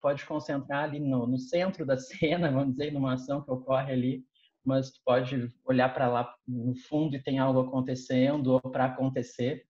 Pode 0.00 0.24
concentrar 0.26 0.84
ali 0.84 1.00
no, 1.00 1.26
no 1.26 1.38
centro 1.38 1.84
da 1.84 1.96
cena, 1.98 2.50
vamos 2.50 2.72
dizer, 2.76 2.92
numa 2.92 3.14
ação 3.14 3.42
que 3.42 3.50
ocorre 3.50 3.92
ali, 3.92 4.24
mas 4.64 4.90
tu 4.90 5.00
pode 5.04 5.48
olhar 5.64 5.92
para 5.94 6.08
lá 6.08 6.34
no 6.46 6.74
fundo 6.74 7.16
e 7.16 7.22
tem 7.22 7.38
algo 7.38 7.60
acontecendo 7.60 8.48
ou 8.52 8.60
para 8.60 8.86
acontecer. 8.86 9.64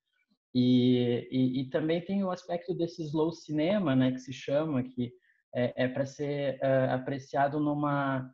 E, 0.54 1.28
e, 1.30 1.60
e, 1.60 1.70
também 1.70 2.04
tem 2.04 2.24
o 2.24 2.30
aspecto 2.30 2.74
desse 2.74 3.04
slow 3.04 3.30
cinema, 3.32 3.94
né, 3.94 4.12
que 4.12 4.18
se 4.18 4.32
chama, 4.32 4.82
que 4.82 5.12
é, 5.54 5.84
é 5.84 5.88
para 5.88 6.06
ser 6.06 6.56
uh, 6.56 6.94
apreciado 6.94 7.60
numa 7.60 8.28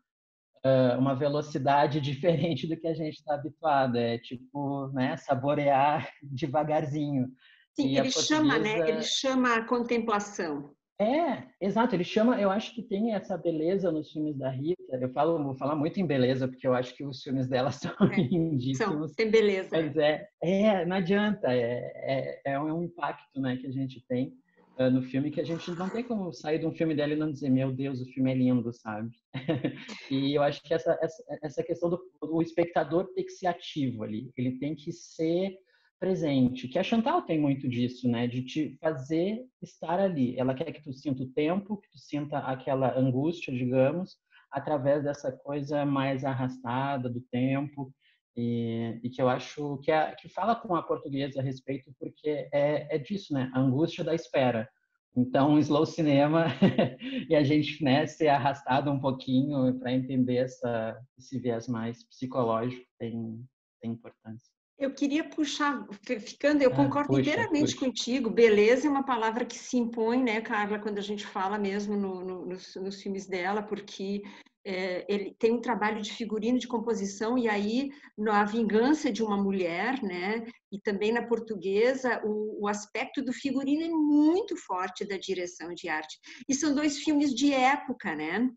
uh, 0.65 0.99
uma 0.99 1.15
velocidade 1.15 2.01
diferente 2.03 2.67
do 2.67 2.77
que 2.77 2.87
a 2.87 2.95
gente 2.95 3.19
está 3.19 3.35
habituado. 3.35 3.97
É 3.97 4.19
tipo, 4.19 4.89
né, 4.89 5.17
saborear 5.17 6.09
devagarzinho. 6.23 7.29
Sim, 7.75 7.89
e 7.89 7.99
ele 7.99 8.13
portuguesa... 8.13 8.27
chama, 8.27 8.59
né? 8.59 8.89
Ele 8.89 9.03
chama 9.03 9.55
a 9.57 9.65
contemplação. 9.65 10.75
É, 11.01 11.43
exato. 11.61 11.95
Ele 11.95 12.05
chama. 12.05 12.41
Eu 12.41 12.51
acho 12.51 12.73
que 12.73 12.83
tem 12.83 13.15
essa 13.15 13.37
beleza 13.37 13.91
nos 13.91 14.13
filmes 14.13 14.39
da 14.39 14.49
Rita. 14.49 14.81
Eu 14.93 15.11
falo, 15.11 15.43
vou 15.43 15.55
falar 15.57 15.75
muito 15.75 15.99
em 15.99 16.07
beleza 16.07 16.47
porque 16.47 16.67
eu 16.67 16.75
acho 16.75 16.95
que 16.95 17.05
os 17.05 17.21
filmes 17.21 17.49
dela 17.49 17.71
são 17.73 17.93
é, 18.01 18.17
lindíssimos. 18.17 19.11
São, 19.11 19.17
tem 19.17 19.31
beleza. 19.31 19.71
Mas 19.73 19.97
é, 19.97 20.29
é, 20.41 20.87
não 20.87 20.97
adianta. 20.97 21.53
É, 21.53 22.41
é, 22.47 22.53
é 22.53 22.63
um 22.63 22.83
impacto, 22.85 23.41
né, 23.41 23.57
que 23.57 23.67
a 23.67 23.73
gente 23.73 24.05
tem 24.07 24.33
uh, 24.79 24.91
no 24.91 25.03
filme 25.03 25.31
que 25.31 25.41
a 25.41 25.45
gente 25.45 25.71
não 25.73 25.89
tem 25.89 26.05
como 26.05 26.33
sair 26.33 26.59
de 26.59 26.67
um 26.67 26.75
filme 26.75 26.95
dela 26.95 27.13
e 27.13 27.17
não 27.17 27.31
dizer, 27.31 27.51
meu 27.51 27.73
Deus, 27.73 28.01
o 28.01 28.07
filme 28.07 28.33
é 28.33 28.35
lindo, 28.35 28.73
sabe? 28.73 29.11
e 30.11 30.35
eu 30.37 30.43
acho 30.43 30.63
que 30.63 30.75
essa 30.75 30.99
essa, 31.01 31.23
essa 31.43 31.63
questão 31.63 31.91
do 31.91 32.01
o 32.23 32.43
espectador 32.43 33.13
ter 33.15 33.25
que 33.25 33.33
ser 33.33 33.47
ativo 33.47 34.03
ali. 34.03 34.31
Ele 34.37 34.59
tem 34.59 34.75
que 34.75 34.93
ser 34.93 35.57
presente, 35.99 36.69
que 36.69 36.79
a 36.79 36.83
Chantal 36.83 37.23
tem 37.23 37.39
muito 37.39 37.67
disso, 37.67 38.07
né, 38.09 38.27
de 38.27 38.43
te 38.43 38.77
fazer 38.79 39.41
estar 39.63 39.99
ali. 39.99 40.39
Ela 40.39 40.55
quer 40.55 40.71
que 40.73 40.83
tu 40.83 40.93
sinta 40.93 41.23
o 41.23 41.31
tempo, 41.31 41.79
que 41.79 41.91
tu 41.91 41.99
sinta 41.99 42.39
aquela 42.41 42.99
angústia, 42.99 43.55
digamos, 43.55 44.19
através 44.51 45.05
dessa 45.05 45.33
coisa 45.33 45.87
mais 45.87 46.25
arrastada 46.25 47.09
do 47.09 47.21
tempo 47.23 47.91
e, 48.37 49.01
e 49.03 49.11
que 49.11 49.21
eu 49.23 49.29
acho 49.29 49.79
que, 49.79 49.91
é, 49.91 50.15
que 50.15 50.29
fala 50.29 50.55
com 50.55 50.75
a 50.75 50.83
portuguesa 50.83 51.41
a 51.41 51.43
respeito 51.43 51.93
porque 51.99 52.49
é, 52.53 52.95
é 52.95 52.99
disso, 52.99 53.33
né, 53.33 53.51
a 53.55 53.61
angústia 53.61 54.03
da 54.05 54.15
espera. 54.15 54.69
Então, 55.17 55.59
slow 55.61 55.87
cinema 55.87 56.47
e 57.29 57.37
a 57.37 57.45
gente 57.45 57.83
né, 57.85 58.05
ser 58.07 58.29
arrastado 58.29 58.91
um 58.91 58.99
pouquinho 58.99 59.79
para 59.79 59.93
entender 59.93 60.37
essa, 60.37 60.99
esse 61.17 61.39
viés 61.39 61.69
mais 61.69 62.03
psicológico 62.05 62.85
tem, 62.99 63.45
tem 63.81 63.93
importância. 63.93 64.53
Eu 64.77 64.93
queria 64.93 65.23
puxar, 65.23 65.87
ficando, 66.03 66.63
eu 66.63 66.73
ah, 66.73 66.75
concordo 66.75 67.09
puxa, 67.09 67.21
inteiramente 67.21 67.75
puxa. 67.75 67.87
contigo. 67.87 68.29
Beleza 68.29 68.89
é 68.89 68.91
uma 68.91 69.05
palavra 69.05 69.45
que 69.45 69.57
se 69.57 69.77
impõe, 69.77 70.21
né, 70.21 70.41
Carla, 70.41 70.81
quando 70.81 70.99
a 70.99 71.03
gente 71.03 71.25
fala 71.25 71.57
mesmo 71.57 71.97
no, 71.97 72.25
no, 72.25 72.47
nos, 72.47 72.75
nos, 72.75 73.01
filmes 73.01 73.27
dela, 73.27 73.63
porque 73.63 74.23
é, 74.65 75.05
ele 75.09 75.35
tem 75.39 75.53
um 75.53 75.61
trabalho 75.61 76.01
de 76.01 76.13
figurino, 76.13 76.59
de 76.59 76.67
composição, 76.67 77.37
e 77.37 77.49
aí 77.49 77.91
na 78.17 78.45
Vingança 78.45 79.13
de 79.13 79.23
uma 79.23 79.37
Mulher, 79.37 80.03
né, 80.03 80.47
e 80.73 80.81
também 80.81 81.13
na 81.13 81.27
portuguesa, 81.27 82.21
o, 82.25 82.65
o 82.65 82.69
aspecto 82.69 83.23
do 83.23 83.33
figurino 83.33 83.83
é 83.85 83.89
muito 83.89 84.57
forte 84.57 85.05
da 85.05 85.17
direção 85.17 85.75
de 85.75 85.89
arte. 85.89 86.19
E 86.49 86.55
são 86.55 86.75
dois 86.75 86.99
filmes 86.99 87.35
de 87.35 87.53
época, 87.53 88.15
né? 88.15 88.51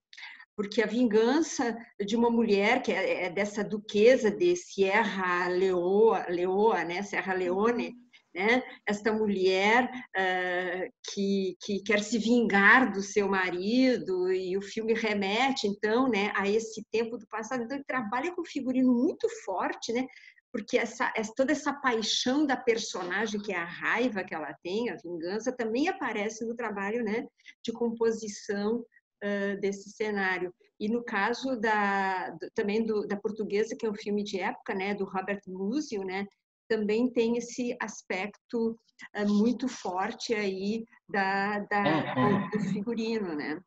porque 0.57 0.81
a 0.81 0.87
vingança 0.87 1.77
de 2.03 2.15
uma 2.15 2.31
mulher 2.31 2.81
que 2.81 2.91
é, 2.91 3.25
é 3.25 3.29
dessa 3.29 3.63
duquesa 3.63 4.31
de 4.31 4.55
Sierra 4.55 5.47
Leoa, 5.49 6.25
Leoa 6.27 6.83
né, 6.83 7.03
Serra 7.03 7.35
Leone, 7.35 7.95
né, 8.38 8.62
esta 8.86 9.12
mulher 9.12 9.89
uh, 10.15 10.91
que, 11.12 11.58
que 11.60 11.82
quer 11.82 12.01
se 12.01 12.20
vingar 12.20 12.91
do 12.94 13.01
seu 13.01 13.27
marido 13.27 14.32
e 14.32 14.56
o 14.56 14.62
filme 14.62 14.94
remete 14.94 15.65
então, 15.65 16.08
né, 16.08 16.32
a 16.36 16.48
esse 16.48 16.86
tempo 16.91 17.17
do 17.17 17.27
passado. 17.27 17.63
Então 17.63 17.75
ele 17.75 17.84
trabalha 17.86 18.32
com 18.36 18.44
um 18.44 18.46
figurino 18.46 18.94
muito 18.94 19.27
forte, 19.44 19.91
né, 19.91 20.06
porque 20.51 20.77
essa, 20.77 21.12
toda 21.36 21.51
essa 21.51 21.74
paixão 21.74 22.46
da 22.46 22.56
personagem, 22.56 23.41
que 23.41 23.51
é 23.51 23.58
a 23.58 23.65
raiva 23.65 24.24
que 24.24 24.36
ela 24.36 24.56
tem, 24.63 24.91
a 24.91 24.98
vingança, 24.98 25.51
também 25.51 25.88
aparece 25.88 26.46
no 26.46 26.56
trabalho 26.56 27.03
né, 27.03 27.25
de 27.63 27.72
composição 27.72 28.86
uh, 29.24 29.60
desse 29.60 29.89
cenário. 29.89 30.53
E 30.79 30.88
no 30.88 31.03
caso 31.03 31.60
da, 31.60 32.29
do, 32.29 32.51
também 32.53 32.86
do, 32.86 33.08
da 33.08 33.17
Portuguesa, 33.17 33.75
que 33.75 33.86
é 33.86 33.89
um 33.89 33.96
filme 33.96 34.24
de 34.24 34.39
época, 34.39 34.75
né, 34.75 34.94
do 34.94 35.06
Robert 35.06 35.41
Musil, 35.48 36.03
né, 36.03 36.27
também 36.67 37.12
tem 37.12 37.38
esse 37.38 37.75
aspecto 37.81 38.77
uh, 39.15 39.27
muito 39.27 39.67
forte 39.67 40.33
aí 40.33 40.86
da, 41.09 41.59
da 41.59 41.88
é, 41.88 42.13
é. 42.17 42.50
do 42.50 42.59
figurino, 42.71 43.36
né? 43.36 43.59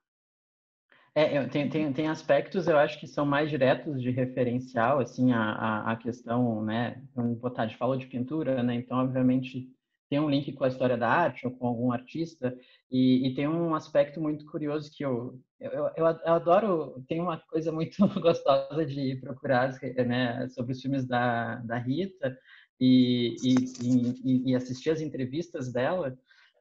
É, 1.12 1.44
tem, 1.48 1.68
tem, 1.68 1.92
tem 1.92 2.08
aspectos, 2.08 2.68
eu 2.68 2.78
acho 2.78 3.00
que 3.00 3.06
são 3.06 3.26
mais 3.26 3.50
diretos 3.50 4.00
de 4.00 4.10
referencial, 4.10 5.00
assim, 5.00 5.32
a, 5.32 5.52
a, 5.52 5.92
a 5.92 5.96
questão, 5.96 6.62
né, 6.62 7.02
vamos 7.14 7.36
botar, 7.36 7.66
de 7.66 7.76
falou 7.76 7.96
de 7.96 8.06
pintura, 8.06 8.62
né, 8.62 8.76
então, 8.76 8.98
obviamente, 8.98 9.68
tem 10.08 10.20
um 10.20 10.30
link 10.30 10.52
com 10.52 10.64
a 10.64 10.68
história 10.68 10.96
da 10.96 11.08
arte 11.08 11.46
ou 11.46 11.52
com 11.52 11.66
algum 11.66 11.92
artista 11.92 12.56
e, 12.90 13.28
e 13.28 13.34
tem 13.34 13.48
um 13.48 13.74
aspecto 13.74 14.20
muito 14.20 14.44
curioso 14.46 14.90
que 14.92 15.04
eu, 15.04 15.40
eu, 15.60 15.70
eu, 15.70 15.88
eu, 15.96 16.06
adoro, 16.06 17.04
tem 17.08 17.20
uma 17.20 17.38
coisa 17.38 17.70
muito 17.70 17.96
gostosa 18.20 18.84
de 18.84 19.16
procurar 19.16 19.72
né, 20.06 20.48
sobre 20.48 20.72
os 20.72 20.80
filmes 20.80 21.06
da, 21.06 21.56
da 21.56 21.78
Rita 21.78 22.36
e, 22.80 23.36
e, 23.42 24.50
e, 24.50 24.56
assistir 24.56 24.90
as 24.90 25.00
entrevistas 25.00 25.70
dela, 25.70 26.16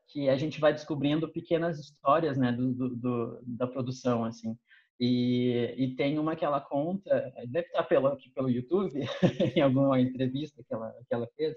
que 0.09 0.27
a 0.27 0.35
gente 0.35 0.59
vai 0.59 0.73
descobrindo 0.73 1.31
pequenas 1.31 1.79
histórias 1.79 2.37
né, 2.37 2.51
do, 2.51 2.95
do, 2.95 3.39
da 3.45 3.67
produção, 3.67 4.25
assim. 4.25 4.57
E, 4.99 5.73
e, 5.77 5.95
tem 5.95 6.19
uma 6.19 6.35
que 6.35 6.43
ela 6.43 6.59
conta, 6.59 7.31
deve 7.47 7.67
estar 7.67 7.83
pelo, 7.83 8.17
pelo 8.35 8.49
YouTube, 8.49 8.91
em 9.55 9.61
alguma 9.61 9.99
entrevista 9.99 10.61
que 10.67 10.73
ela, 10.73 10.93
que 11.07 11.13
ela 11.13 11.27
fez, 11.37 11.55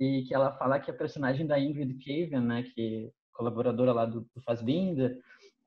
e 0.00 0.24
que 0.24 0.34
ela 0.34 0.52
fala 0.58 0.80
que 0.80 0.90
a 0.90 0.94
personagem 0.94 1.46
da 1.46 1.60
Ingrid 1.60 1.96
Caven, 2.04 2.40
né, 2.40 2.62
que 2.74 3.10
colaboradora 3.32 3.92
lá 3.92 4.04
do, 4.04 4.22
do 4.34 4.42
Fazbinder, 4.42 5.16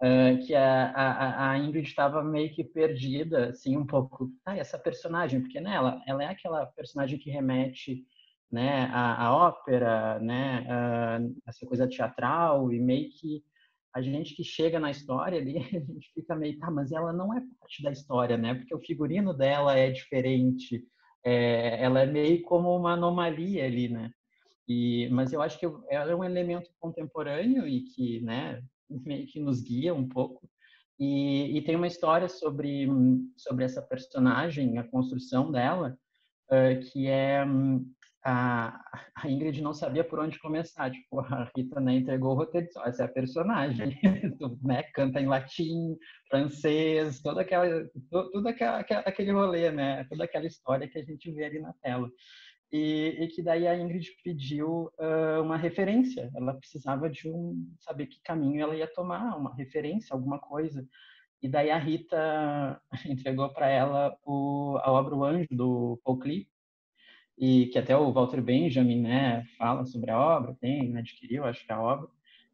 uh, 0.01 0.46
que 0.46 0.56
a, 0.56 0.91
a, 0.91 1.51
a 1.51 1.58
Ingrid 1.58 1.88
estava 1.88 2.24
meio 2.24 2.53
que 2.53 2.63
perdida, 2.63 3.50
assim, 3.50 3.77
um 3.77 3.86
pouco. 3.86 4.32
Ah, 4.46 4.58
essa 4.58 4.77
personagem, 4.77 5.41
porque 5.41 5.60
né, 5.60 5.75
ela, 5.75 6.01
ela 6.08 6.24
é 6.24 6.27
aquela 6.27 6.65
personagem 6.68 7.20
que 7.20 7.29
remete 7.29 8.06
né, 8.51 8.89
a, 8.91 9.25
a 9.25 9.36
ópera, 9.36 10.20
né, 10.20 10.65
uh, 10.68 11.36
essa 11.48 11.65
coisa 11.65 11.88
teatral 11.88 12.72
e 12.72 12.79
meio 12.79 13.10
que 13.12 13.44
a 13.94 14.01
gente 14.01 14.36
que 14.36 14.44
chega 14.44 14.79
na 14.79 14.91
história 14.91 15.39
ali, 15.39 15.58
a 15.75 15.79
gente 15.79 16.12
fica 16.13 16.36
meio, 16.36 16.58
tá, 16.60 16.70
mas 16.72 16.91
ela 16.91 17.12
não 17.12 17.36
é 17.36 17.41
parte 17.60 17.84
da 17.84 17.91
história, 17.91 18.38
né? 18.38 18.53
Porque 18.56 18.74
o 18.74 18.79
figurino 18.79 19.34
dela 19.34 19.77
é 19.77 19.89
diferente, 19.89 20.84
é, 21.24 21.84
ela 21.84 22.01
é 22.01 22.06
meio 22.06 22.41
como 22.44 22.75
uma 22.75 22.94
anomalia 22.94 23.65
ali, 23.65 23.89
né? 23.89 24.12
E, 24.68 25.10
mas 25.10 25.34
eu 25.34 25.41
acho 25.41 25.60
que 25.60 25.65
ela 25.89 26.12
é 26.12 26.15
um 26.15 26.24
elemento 26.24 26.70
contemporâneo 26.79 27.68
e 27.68 27.82
que, 27.82 28.22
né, 28.22 28.62
meio 29.05 29.27
que 29.27 29.39
nos 29.39 29.62
guia 29.62 29.93
um 29.93 30.08
pouco. 30.08 30.50
E, 31.00 31.58
e 31.58 31.62
tem 31.62 31.75
uma 31.75 31.88
história 31.88 32.27
sobre 32.27 32.88
sobre 33.38 33.63
essa 33.63 33.81
personagem, 33.81 34.77
a 34.77 34.84
construção 34.84 35.50
dela, 35.51 35.98
uh, 36.51 36.91
que 36.91 37.08
é 37.08 37.46
a, 38.24 38.77
a, 39.15 39.29
Ingrid 39.29 39.62
não 39.62 39.74
sabia 39.74 40.03
por 40.03 40.19
onde 40.19 40.39
começar. 40.39 40.91
Tipo, 40.91 41.22
a 41.22 41.50
Rita 41.55 41.79
né, 41.79 41.96
entregou 41.96 42.31
o 42.31 42.36
roteiro 42.36 42.67
disse, 42.67 42.79
essa 42.79 43.03
é 43.03 43.05
a 43.05 43.10
personagem. 43.10 43.98
né, 44.62 44.84
canta 44.93 45.22
em 45.22 45.27
latim, 45.27 45.98
francês, 46.29 47.22
toda 47.22 47.41
aquela, 47.41 47.88
todo, 48.10 48.48
aquela, 48.48 48.79
aquele 48.79 49.31
rolê, 49.31 49.72
né? 49.72 50.03
Toda 50.10 50.25
aquela 50.25 50.46
história 50.46 50.88
que 50.88 51.00
a 51.00 51.03
gente 51.03 51.31
vê 51.31 51.46
ali 51.46 51.60
na 51.60 51.74
tela 51.81 52.10
e, 52.72 53.16
e, 53.20 53.28
que 53.28 53.42
daí 53.42 53.68
a 53.68 53.78
Ingrid 53.78 54.10
pediu 54.24 54.92
uh, 55.00 55.42
uma 55.42 55.58
referência. 55.58 56.30
Ela 56.36 56.54
precisava 56.54 57.10
de 57.10 57.28
um 57.28 57.68
saber 57.80 58.08
que 58.08 58.22
caminho 58.22 58.62
ela 58.62 58.76
ia 58.76 58.88
tomar, 58.88 59.36
uma 59.38 59.56
referência, 59.56 60.14
alguma 60.14 60.40
coisa. 60.40 60.88
E 61.42 61.48
daí 61.48 61.72
a 61.72 61.78
Rita 61.78 62.82
entregou 63.08 63.50
para 63.50 63.70
ela 63.70 64.16
o, 64.26 64.78
a 64.82 64.92
obra 64.92 65.16
O 65.16 65.24
Anjo 65.24 65.48
do 65.52 66.00
Paul 66.04 66.20
Klee, 66.20 66.48
e 67.38 67.68
que 67.68 67.80
até 67.80 67.96
o 67.98 68.12
Walter 68.12 68.42
Benjamin 68.42 69.02
né, 69.02 69.46
fala 69.58 69.86
sobre 69.86 70.12
a 70.12 70.20
obra, 70.20 70.56
tem, 70.60 70.98
adquiriu, 70.98 71.46
acho 71.46 71.66
que 71.66 71.72
a 71.72 71.82
obra. 71.82 72.08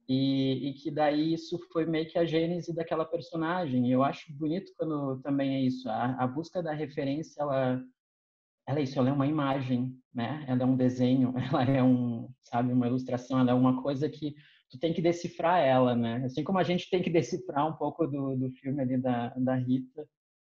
E, 0.08 0.70
e, 0.70 0.74
que 0.74 0.92
daí 0.92 1.34
isso 1.34 1.58
foi 1.74 1.86
meio 1.88 2.08
que 2.08 2.20
a 2.20 2.26
gênese 2.26 2.74
daquela 2.76 3.04
personagem. 3.04 3.88
E 3.88 3.92
eu 3.92 4.04
acho 4.04 4.32
bonito 4.34 4.72
quando 4.78 5.20
também 5.22 5.56
é 5.56 5.62
isso. 5.62 5.90
A, 5.90 6.16
a, 6.24 6.28
busca 6.28 6.62
da 6.62 6.72
referência, 6.74 7.42
ela, 7.42 7.84
ela 8.68 8.80
é 8.80 8.84
isso, 8.84 8.98
ela 8.98 9.10
é 9.10 9.14
uma 9.14 9.28
imagem, 9.28 9.96
né? 10.14 10.44
Ela 10.48 10.64
é 10.64 10.66
um 10.66 10.76
desenho, 10.76 11.34
ela 11.38 11.64
é 11.64 11.84
um, 11.84 12.30
sabe, 12.42 12.74
uma 12.74 12.88
ilustração, 12.88 13.40
ela 13.40 13.52
é 13.52 13.54
uma 13.54 13.82
coisa 13.82 14.10
que 14.10 14.36
tu 14.70 14.80
tem 14.80 14.94
que 14.94 15.02
decifrar 15.02 15.60
ela, 15.60 15.96
né? 15.96 16.24
Assim 16.26 16.44
como 16.44 16.58
a 16.60 16.64
gente 16.64 16.90
tem 16.90 17.02
que 17.02 17.10
decifrar 17.10 17.68
um 17.68 17.74
pouco 17.74 18.08
do, 18.08 18.36
do 18.36 18.52
filme 18.52 18.82
ali 18.82 18.98
da, 18.98 19.30
da 19.38 19.56
Rita. 19.56 20.08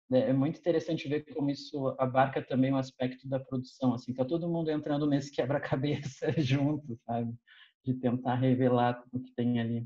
Né? 0.09 0.29
É 0.29 0.33
muito 0.33 0.59
interessante 0.59 1.07
ver 1.07 1.25
como 1.33 1.49
isso 1.49 1.95
abarca 1.99 2.41
também 2.41 2.71
o 2.71 2.77
aspecto 2.77 3.27
da 3.27 3.39
produção, 3.39 3.93
assim, 3.93 4.13
tá 4.13 4.23
todo 4.25 4.49
mundo 4.49 4.69
entrando 4.69 5.07
nesse 5.07 5.31
quebra-cabeça 5.33 6.31
junto, 6.37 6.97
sabe? 7.05 7.33
de 7.83 7.93
tentar 7.93 8.35
revelar 8.35 9.03
o 9.11 9.19
que 9.19 9.31
tem 9.35 9.59
ali. 9.59 9.85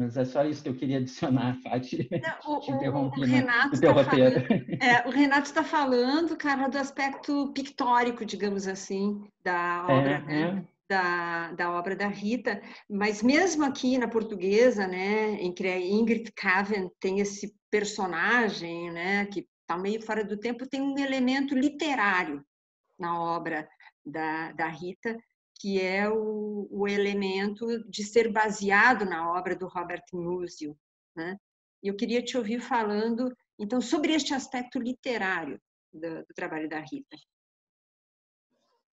Mas 0.00 0.16
é 0.16 0.24
só 0.24 0.42
isso 0.44 0.62
que 0.62 0.68
eu 0.70 0.74
queria 0.74 0.96
adicionar, 0.96 1.58
Fati. 1.62 2.08
Não, 2.10 2.58
o, 2.58 2.74
interrompi 2.74 3.20
o, 3.20 3.26
Renato 3.26 3.78
tá 3.78 3.92
roteiro. 3.92 4.46
Falando, 4.46 4.82
é, 4.82 5.06
o 5.06 5.10
Renato 5.10 5.46
está 5.46 5.62
falando, 5.62 6.36
cara, 6.38 6.68
do 6.68 6.78
aspecto 6.78 7.52
pictórico, 7.52 8.24
digamos 8.24 8.66
assim, 8.66 9.22
da 9.44 9.84
é, 9.86 9.92
obra, 9.92 10.10
é, 10.10 10.20
né? 10.22 10.66
É. 10.66 10.80
Da, 10.88 11.52
da 11.52 11.70
obra 11.70 11.94
da 11.94 12.08
Rita, 12.08 12.60
mas 12.88 13.22
mesmo 13.22 13.62
aqui 13.62 13.96
na 13.96 14.08
portuguesa, 14.08 14.88
né, 14.88 15.34
em 15.34 15.52
que 15.52 15.64
a 15.64 15.78
Ingrid 15.78 16.32
Caven 16.32 16.90
tem 16.98 17.20
esse 17.20 17.54
personagem, 17.70 18.90
né, 18.90 19.24
que 19.26 19.46
está 19.60 19.78
meio 19.78 20.02
fora 20.02 20.24
do 20.24 20.36
tempo, 20.36 20.66
tem 20.66 20.80
um 20.80 20.98
elemento 20.98 21.54
literário 21.54 22.44
na 22.98 23.22
obra 23.22 23.68
da, 24.04 24.50
da 24.50 24.66
Rita, 24.66 25.16
que 25.60 25.78
é 25.78 26.08
o, 26.08 26.66
o, 26.70 26.88
elemento 26.88 27.66
de 27.86 28.02
ser 28.02 28.32
baseado 28.32 29.04
na 29.04 29.30
obra 29.30 29.54
do 29.54 29.68
Robert 29.68 30.02
Musil. 30.10 30.74
Né? 31.14 31.36
Eu 31.82 31.94
queria 31.94 32.24
te 32.24 32.38
ouvir 32.38 32.60
falando, 32.60 33.30
então, 33.58 33.78
sobre 33.78 34.14
este 34.14 34.32
aspecto 34.32 34.78
literário 34.78 35.60
do, 35.92 36.20
do 36.20 36.34
trabalho 36.34 36.66
da 36.66 36.80
Rita. 36.80 37.14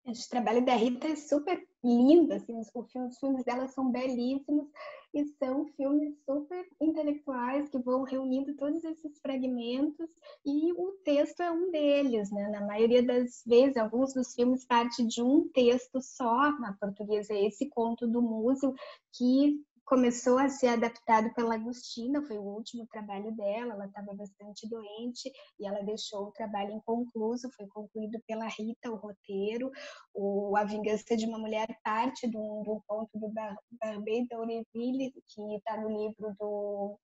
Esse 0.06 0.28
trabalho 0.28 0.62
da 0.62 0.74
Rita 0.74 1.08
é 1.08 1.16
super 1.16 1.58
lindo, 1.82 2.34
assim, 2.34 2.54
os, 2.58 2.68
os 2.74 3.18
filmes 3.18 3.44
dela 3.44 3.66
são 3.68 3.90
belíssimos 3.90 4.68
e 5.14 5.24
são 5.38 5.66
filmes 5.76 6.14
super 6.24 6.66
intelectuais 6.80 7.68
que 7.68 7.78
vão 7.78 8.02
reunindo 8.02 8.54
todos 8.54 8.84
esses 8.84 9.18
fragmentos 9.20 10.08
e 10.44 10.72
o 10.72 10.92
texto 11.04 11.40
é 11.40 11.50
um 11.50 11.70
deles, 11.70 12.30
né? 12.30 12.48
Na 12.48 12.60
maioria 12.66 13.02
das 13.02 13.42
vezes, 13.46 13.76
alguns 13.76 14.12
dos 14.12 14.34
filmes 14.34 14.64
parte 14.64 15.04
de 15.06 15.22
um 15.22 15.48
texto 15.48 16.00
só, 16.00 16.52
na 16.58 16.74
portuguesa 16.74 17.32
é 17.32 17.46
esse 17.46 17.68
conto 17.68 18.06
do 18.06 18.20
Músil, 18.20 18.74
que 19.12 19.60
começou 19.88 20.38
a 20.38 20.50
ser 20.50 20.68
adaptado 20.68 21.32
pela 21.32 21.54
Agostina, 21.54 22.22
foi 22.22 22.36
o 22.36 22.42
último 22.42 22.86
trabalho 22.86 23.34
dela, 23.34 23.72
ela 23.72 23.86
estava 23.86 24.12
bastante 24.14 24.68
doente 24.68 25.32
e 25.58 25.66
ela 25.66 25.82
deixou 25.82 26.26
o 26.26 26.32
trabalho 26.32 26.72
inconcluso, 26.72 27.50
foi 27.56 27.66
concluído 27.68 28.20
pela 28.26 28.46
Rita, 28.46 28.90
o 28.90 28.96
roteiro, 28.96 29.70
o 30.12 30.54
A 30.58 30.64
Vingança 30.64 31.16
de 31.16 31.24
uma 31.24 31.38
Mulher 31.38 31.66
parte 31.82 32.28
de 32.28 32.36
um, 32.36 32.82
conto 32.86 33.18
do 33.18 33.32
Barbet 33.80 34.28
d'Aurevilles, 34.28 35.12
que 35.26 35.56
está 35.56 35.80
no 35.80 35.88
livro 35.88 36.36
do 36.38 36.98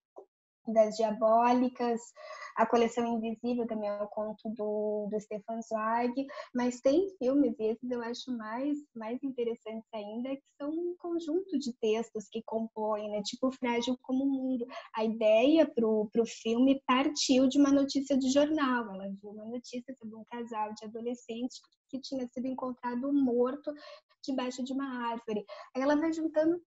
das 0.67 0.97
Diabólicas, 0.97 2.01
a 2.57 2.65
Coleção 2.67 3.17
Invisível 3.17 3.67
também 3.67 3.89
é 3.89 4.03
um 4.03 4.07
conto 4.07 4.49
do, 4.51 5.09
do 5.11 5.21
Stefan 5.21 5.61
Zweig, 5.61 6.27
mas 6.55 6.81
tem 6.81 7.09
filmes, 7.19 7.59
e 7.59 7.65
esses 7.65 7.91
eu 7.91 8.01
acho 8.03 8.31
mais, 8.37 8.79
mais 8.95 9.23
interessantes 9.23 9.89
ainda, 9.93 10.37
que 10.37 10.43
são 10.57 10.71
um 10.71 10.95
conjunto 10.99 11.59
de 11.59 11.73
textos 11.81 12.29
que 12.31 12.43
compõem, 12.45 13.11
né? 13.11 13.23
tipo 13.23 13.51
Frágil 13.53 13.99
como 14.03 14.25
o 14.25 14.31
Mundo. 14.31 14.67
A 14.95 15.05
ideia 15.05 15.67
para 15.67 15.87
o 15.87 16.27
filme 16.27 16.81
partiu 16.87 17.49
de 17.49 17.59
uma 17.59 17.73
notícia 17.73 18.17
de 18.17 18.31
jornal, 18.31 18.95
ela 18.95 19.09
viu 19.21 19.31
uma 19.31 19.45
notícia 19.47 19.95
sobre 19.99 20.15
um 20.15 20.25
casal 20.25 20.73
de 20.75 20.85
adolescentes 20.85 21.61
que 21.89 22.01
tinha 22.01 22.27
sido 22.29 22.47
encontrado 22.47 23.13
morto 23.13 23.73
debaixo 24.25 24.63
de 24.65 24.73
uma 24.73 25.11
árvore. 25.11 25.45
Aí 25.75 25.83
ela 25.83 25.97
vai 25.97 26.13
juntando 26.13 26.61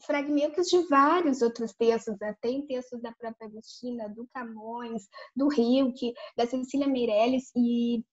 fragmentos 0.00 0.66
de 0.68 0.78
vários 0.88 1.42
outros 1.42 1.72
textos, 1.72 2.16
né? 2.20 2.34
tem 2.40 2.66
textos 2.66 3.00
da 3.00 3.12
própria 3.12 3.46
Agostina, 3.46 4.08
do 4.08 4.26
Camões, 4.32 5.08
do 5.34 5.48
Rilke, 5.48 6.12
da 6.36 6.46
Cecília 6.46 6.86
Meirelles, 6.86 7.50
e 7.56 8.04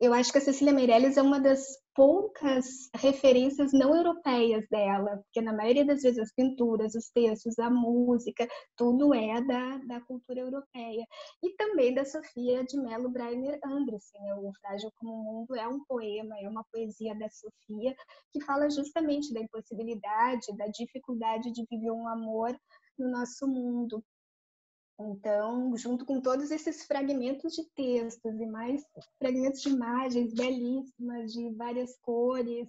eu 0.00 0.12
acho 0.12 0.30
que 0.30 0.38
a 0.38 0.40
Cecília 0.42 0.72
Meirelles 0.72 1.16
é 1.16 1.22
uma 1.22 1.40
das 1.40 1.66
poucas 1.98 2.88
referências 2.94 3.72
não 3.72 3.92
europeias 3.92 4.64
dela, 4.70 5.16
porque 5.16 5.40
na 5.40 5.52
maioria 5.52 5.84
das 5.84 6.02
vezes 6.02 6.20
as 6.20 6.32
pinturas, 6.32 6.94
os 6.94 7.10
textos, 7.10 7.58
a 7.58 7.68
música, 7.68 8.46
tudo 8.76 9.12
é 9.12 9.42
da, 9.42 9.78
da 9.78 10.00
cultura 10.02 10.38
europeia. 10.38 11.04
E 11.42 11.56
também 11.56 11.92
da 11.92 12.04
Sofia 12.04 12.62
de 12.62 12.80
Mello 12.80 13.10
Breiner 13.10 13.58
Andressen, 13.64 14.22
né? 14.22 14.34
o 14.36 14.52
Frágil 14.60 14.92
como 14.94 15.12
o 15.12 15.24
Mundo 15.24 15.56
é 15.56 15.66
um 15.66 15.84
poema, 15.86 16.38
é 16.40 16.48
uma 16.48 16.64
poesia 16.72 17.18
da 17.18 17.28
Sofia 17.30 17.92
que 18.32 18.44
fala 18.44 18.70
justamente 18.70 19.34
da 19.34 19.40
impossibilidade, 19.40 20.56
da 20.56 20.68
dificuldade 20.68 21.50
de 21.50 21.66
viver 21.68 21.90
um 21.90 22.06
amor 22.06 22.56
no 22.96 23.10
nosso 23.10 23.44
mundo. 23.48 24.04
Então, 25.00 25.76
junto 25.76 26.04
com 26.04 26.20
todos 26.20 26.50
esses 26.50 26.84
fragmentos 26.84 27.52
de 27.52 27.64
textos 27.76 28.34
e 28.40 28.46
mais 28.46 28.84
fragmentos 29.18 29.60
de 29.60 29.68
imagens 29.68 30.34
belíssimas, 30.34 31.32
de 31.32 31.50
várias 31.54 31.96
cores, 32.00 32.68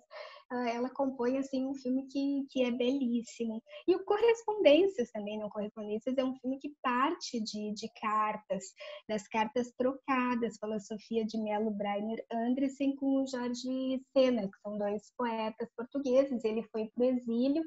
ah, 0.51 0.69
ela 0.69 0.89
compõe 0.91 1.37
assim 1.39 1.65
um 1.65 1.73
filme 1.73 2.07
que, 2.07 2.45
que 2.51 2.63
é 2.63 2.71
belíssimo. 2.71 3.61
E 3.87 3.95
o 3.95 4.03
Correspondências 4.03 5.11
também, 5.11 5.39
não 5.39 5.49
Correspondências 5.49 6.17
é 6.17 6.23
um 6.23 6.35
filme 6.35 6.59
que 6.59 6.75
parte 6.83 7.39
de, 7.39 7.73
de 7.73 7.89
cartas, 7.99 8.63
das 9.07 9.27
cartas 9.27 9.71
trocadas 9.77 10.57
pela 10.59 10.79
Sofia 10.79 11.25
de 11.25 11.37
Mello 11.37 11.71
Breiner 11.71 12.23
Andressen 12.31 12.95
com 12.95 13.23
o 13.23 13.27
Jorge 13.27 14.03
Sena, 14.11 14.43
que 14.43 14.61
são 14.61 14.77
dois 14.77 15.11
poetas 15.17 15.69
portugueses. 15.75 16.43
Ele 16.43 16.61
foi 16.71 16.91
para 16.95 17.05
o 17.05 17.09
exílio 17.09 17.63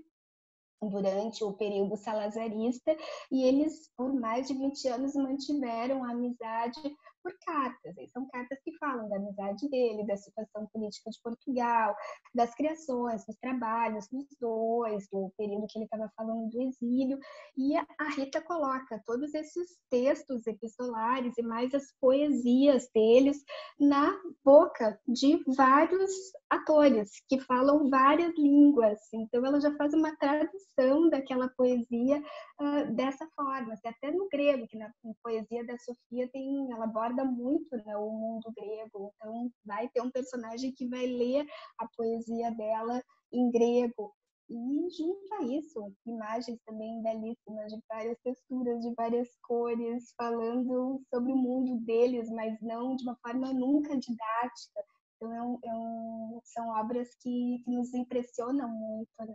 durante 0.88 1.44
o 1.44 1.52
período 1.52 1.96
salazarista 1.96 2.96
e 3.30 3.44
eles 3.44 3.90
por 3.96 4.12
mais 4.12 4.48
de 4.48 4.54
20 4.54 4.88
anos 4.88 5.14
mantiveram 5.14 6.04
a 6.04 6.10
amizade 6.10 6.80
por 7.22 7.32
cartas. 7.44 7.96
E 7.98 8.08
são 8.08 8.26
cartas 8.28 8.58
que 8.64 8.76
falam 8.78 9.08
da 9.08 9.16
amizade 9.16 9.68
dele, 9.68 10.06
da 10.06 10.16
situação 10.16 10.66
política 10.72 11.10
de 11.10 11.20
Portugal, 11.22 11.94
das 12.34 12.54
criações, 12.54 13.24
dos 13.24 13.36
trabalhos 13.36 14.08
dos 14.08 14.26
dois, 14.40 15.08
do 15.10 15.32
período 15.36 15.66
que 15.68 15.78
ele 15.78 15.84
estava 15.84 16.10
falando 16.16 16.50
do 16.50 16.62
exílio. 16.62 17.18
E 17.56 17.76
a 17.76 18.08
Rita 18.16 18.40
coloca 18.40 19.02
todos 19.06 19.32
esses 19.34 19.78
textos 19.90 20.46
epistolares 20.46 21.36
e 21.38 21.42
mais 21.42 21.72
as 21.74 21.92
poesias 22.00 22.88
deles 22.94 23.42
na 23.78 24.12
boca 24.44 24.98
de 25.06 25.42
vários 25.56 26.10
atores 26.50 27.10
que 27.28 27.40
falam 27.40 27.88
várias 27.88 28.36
línguas. 28.36 28.98
Então 29.14 29.44
ela 29.44 29.60
já 29.60 29.74
faz 29.76 29.94
uma 29.94 30.14
tradução 30.16 31.08
daquela 31.08 31.48
poesia 31.48 32.22
uh, 32.60 32.94
dessa 32.94 33.26
forma. 33.34 33.74
Até 33.84 34.10
no 34.10 34.28
grego, 34.28 34.66
que 34.68 34.76
na, 34.76 34.86
na 35.04 35.12
poesia 35.22 35.64
da 35.64 35.76
Sofia 35.78 36.28
tem, 36.32 36.70
ela 36.72 36.86
aborda 37.12 37.24
muito 37.24 37.76
né, 37.84 37.96
o 37.96 38.10
mundo 38.10 38.52
grego. 38.56 39.12
Então, 39.16 39.50
vai 39.64 39.88
ter 39.88 40.00
um 40.00 40.10
personagem 40.10 40.72
que 40.72 40.88
vai 40.88 41.06
ler 41.06 41.46
a 41.78 41.86
poesia 41.96 42.50
dela 42.50 43.02
em 43.32 43.50
grego. 43.50 44.14
E 44.48 44.90
junto 44.90 45.34
a 45.34 45.42
isso, 45.44 45.94
imagens 46.04 46.58
também 46.66 47.02
belíssimas, 47.02 47.72
de 47.72 47.80
várias 47.88 48.18
texturas, 48.22 48.82
de 48.82 48.92
várias 48.94 49.28
cores, 49.42 50.12
falando 50.16 51.00
sobre 51.08 51.32
o 51.32 51.36
mundo 51.36 51.78
deles, 51.84 52.28
mas 52.28 52.60
não 52.60 52.96
de 52.96 53.04
uma 53.04 53.16
forma 53.16 53.52
nunca 53.52 53.96
didática. 53.96 54.84
Então, 55.16 55.32
é 55.32 55.42
um, 55.42 55.58
é 55.64 55.74
um, 55.74 56.40
são 56.44 56.68
obras 56.68 57.08
que, 57.20 57.62
que 57.64 57.70
nos 57.70 57.94
impressionam 57.94 58.68
muito. 58.68 59.08
Né? 59.20 59.34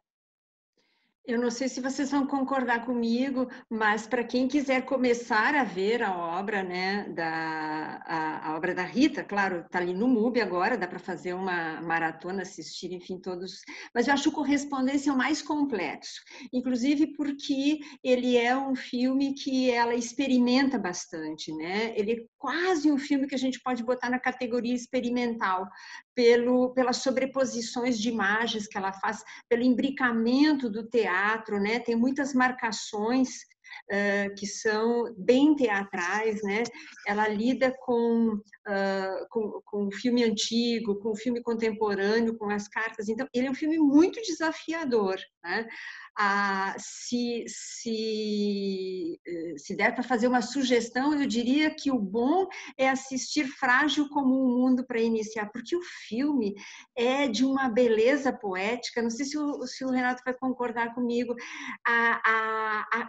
Eu 1.27 1.37
não 1.37 1.51
sei 1.51 1.67
se 1.67 1.81
vocês 1.81 2.09
vão 2.09 2.25
concordar 2.25 2.85
comigo, 2.85 3.49
mas 3.69 4.07
para 4.07 4.23
quem 4.23 4.47
quiser 4.47 4.85
começar 4.85 5.55
a 5.55 5.63
ver 5.65 6.01
a 6.01 6.17
obra, 6.39 6.63
né, 6.63 7.03
da 7.09 8.01
a, 8.05 8.47
a 8.47 8.55
obra 8.55 8.73
da 8.73 8.83
Rita, 8.83 9.25
claro, 9.25 9.59
está 9.59 9.79
ali 9.79 9.93
no 9.93 10.07
MUBI 10.07 10.39
agora, 10.39 10.77
dá 10.77 10.87
para 10.87 10.99
fazer 10.99 11.33
uma 11.33 11.81
maratona, 11.81 12.43
assistir, 12.43 12.93
enfim, 12.93 13.19
todos. 13.19 13.59
Mas 13.93 14.07
eu 14.07 14.13
acho 14.13 14.29
o 14.29 14.31
Correspondência 14.31 15.11
o 15.11 15.17
mais 15.17 15.41
complexo, 15.41 16.21
inclusive 16.53 17.07
porque 17.07 17.79
ele 18.01 18.37
é 18.37 18.57
um 18.57 18.73
filme 18.73 19.33
que 19.33 19.69
ela 19.69 19.95
experimenta 19.95 20.79
bastante, 20.79 21.51
né? 21.51 21.91
Ele 21.97 22.25
quase 22.37 22.91
um 22.91 22.97
filme 22.97 23.27
que 23.27 23.35
a 23.35 23.39
gente 23.39 23.59
pode 23.61 23.83
botar 23.83 24.09
na 24.09 24.19
categoria 24.19 24.75
experimental, 24.75 25.67
pelo 26.15 26.73
pelas 26.73 26.97
sobreposições 26.97 27.99
de 27.99 28.09
imagens 28.09 28.67
que 28.67 28.77
ela 28.77 28.93
faz, 28.93 29.23
pelo 29.49 29.63
imbricamento 29.63 30.69
do 30.69 30.87
teatro 30.87 31.59
né? 31.59 31.79
Tem 31.79 31.95
muitas 31.95 32.33
marcações 32.33 33.29
uh, 33.91 34.35
que 34.35 34.45
são 34.45 35.13
bem 35.17 35.55
teatrais, 35.55 36.41
né? 36.43 36.63
Ela 37.07 37.27
lida 37.27 37.73
com, 37.79 38.33
uh, 38.35 39.27
com, 39.29 39.61
com 39.77 39.87
o 39.87 39.91
filme 39.91 40.23
antigo, 40.23 40.95
com 40.95 41.11
o 41.11 41.15
filme 41.15 41.41
contemporâneo, 41.41 42.35
com 42.35 42.49
as 42.49 42.67
cartas. 42.67 43.07
Então, 43.07 43.27
ele 43.31 43.45
é 43.45 43.51
um 43.51 43.55
filme 43.55 43.77
muito 43.77 44.19
desafiador, 44.23 45.17
né? 45.43 45.67
Ah, 46.19 46.75
se, 46.79 47.45
se, 47.47 49.19
eh, 49.23 49.53
se 49.55 49.75
der 49.75 49.93
para 49.93 50.01
fazer 50.01 50.27
uma 50.27 50.41
sugestão, 50.41 51.13
eu 51.13 51.27
diria 51.27 51.69
que 51.69 51.91
o 51.91 51.99
bom 51.99 52.47
é 52.75 52.89
assistir 52.89 53.45
Frágil 53.45 54.09
como 54.09 54.33
um 54.33 54.57
Mundo 54.57 54.83
para 54.83 54.99
iniciar, 54.99 55.51
porque 55.51 55.75
o 55.75 55.81
filme 56.07 56.55
é 56.95 57.27
de 57.27 57.45
uma 57.45 57.69
beleza 57.69 58.33
poética. 58.33 59.03
Não 59.03 59.11
sei 59.11 59.27
se 59.27 59.37
o, 59.37 59.67
se 59.67 59.85
o 59.85 59.91
Renato 59.91 60.23
vai 60.25 60.33
concordar 60.33 60.95
comigo. 60.95 61.35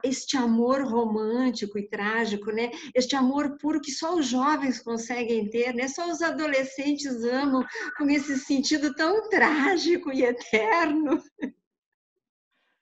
Este 0.04 0.36
amor 0.36 0.82
romântico 0.82 1.78
e 1.78 1.88
trágico, 1.88 2.52
né? 2.52 2.70
Este 2.94 3.16
amor 3.16 3.56
puro 3.56 3.80
que 3.80 3.90
só 3.90 4.16
os 4.16 4.26
jovens 4.26 4.82
conseguem 4.82 5.48
ter, 5.48 5.74
né? 5.74 5.88
Só 5.88 6.10
os 6.10 6.20
adolescentes 6.20 6.57
amam 7.24 7.64
com 7.96 8.08
esse 8.08 8.38
sentido 8.38 8.94
tão 8.94 9.28
trágico 9.28 10.12
e 10.12 10.24
eterno. 10.24 11.22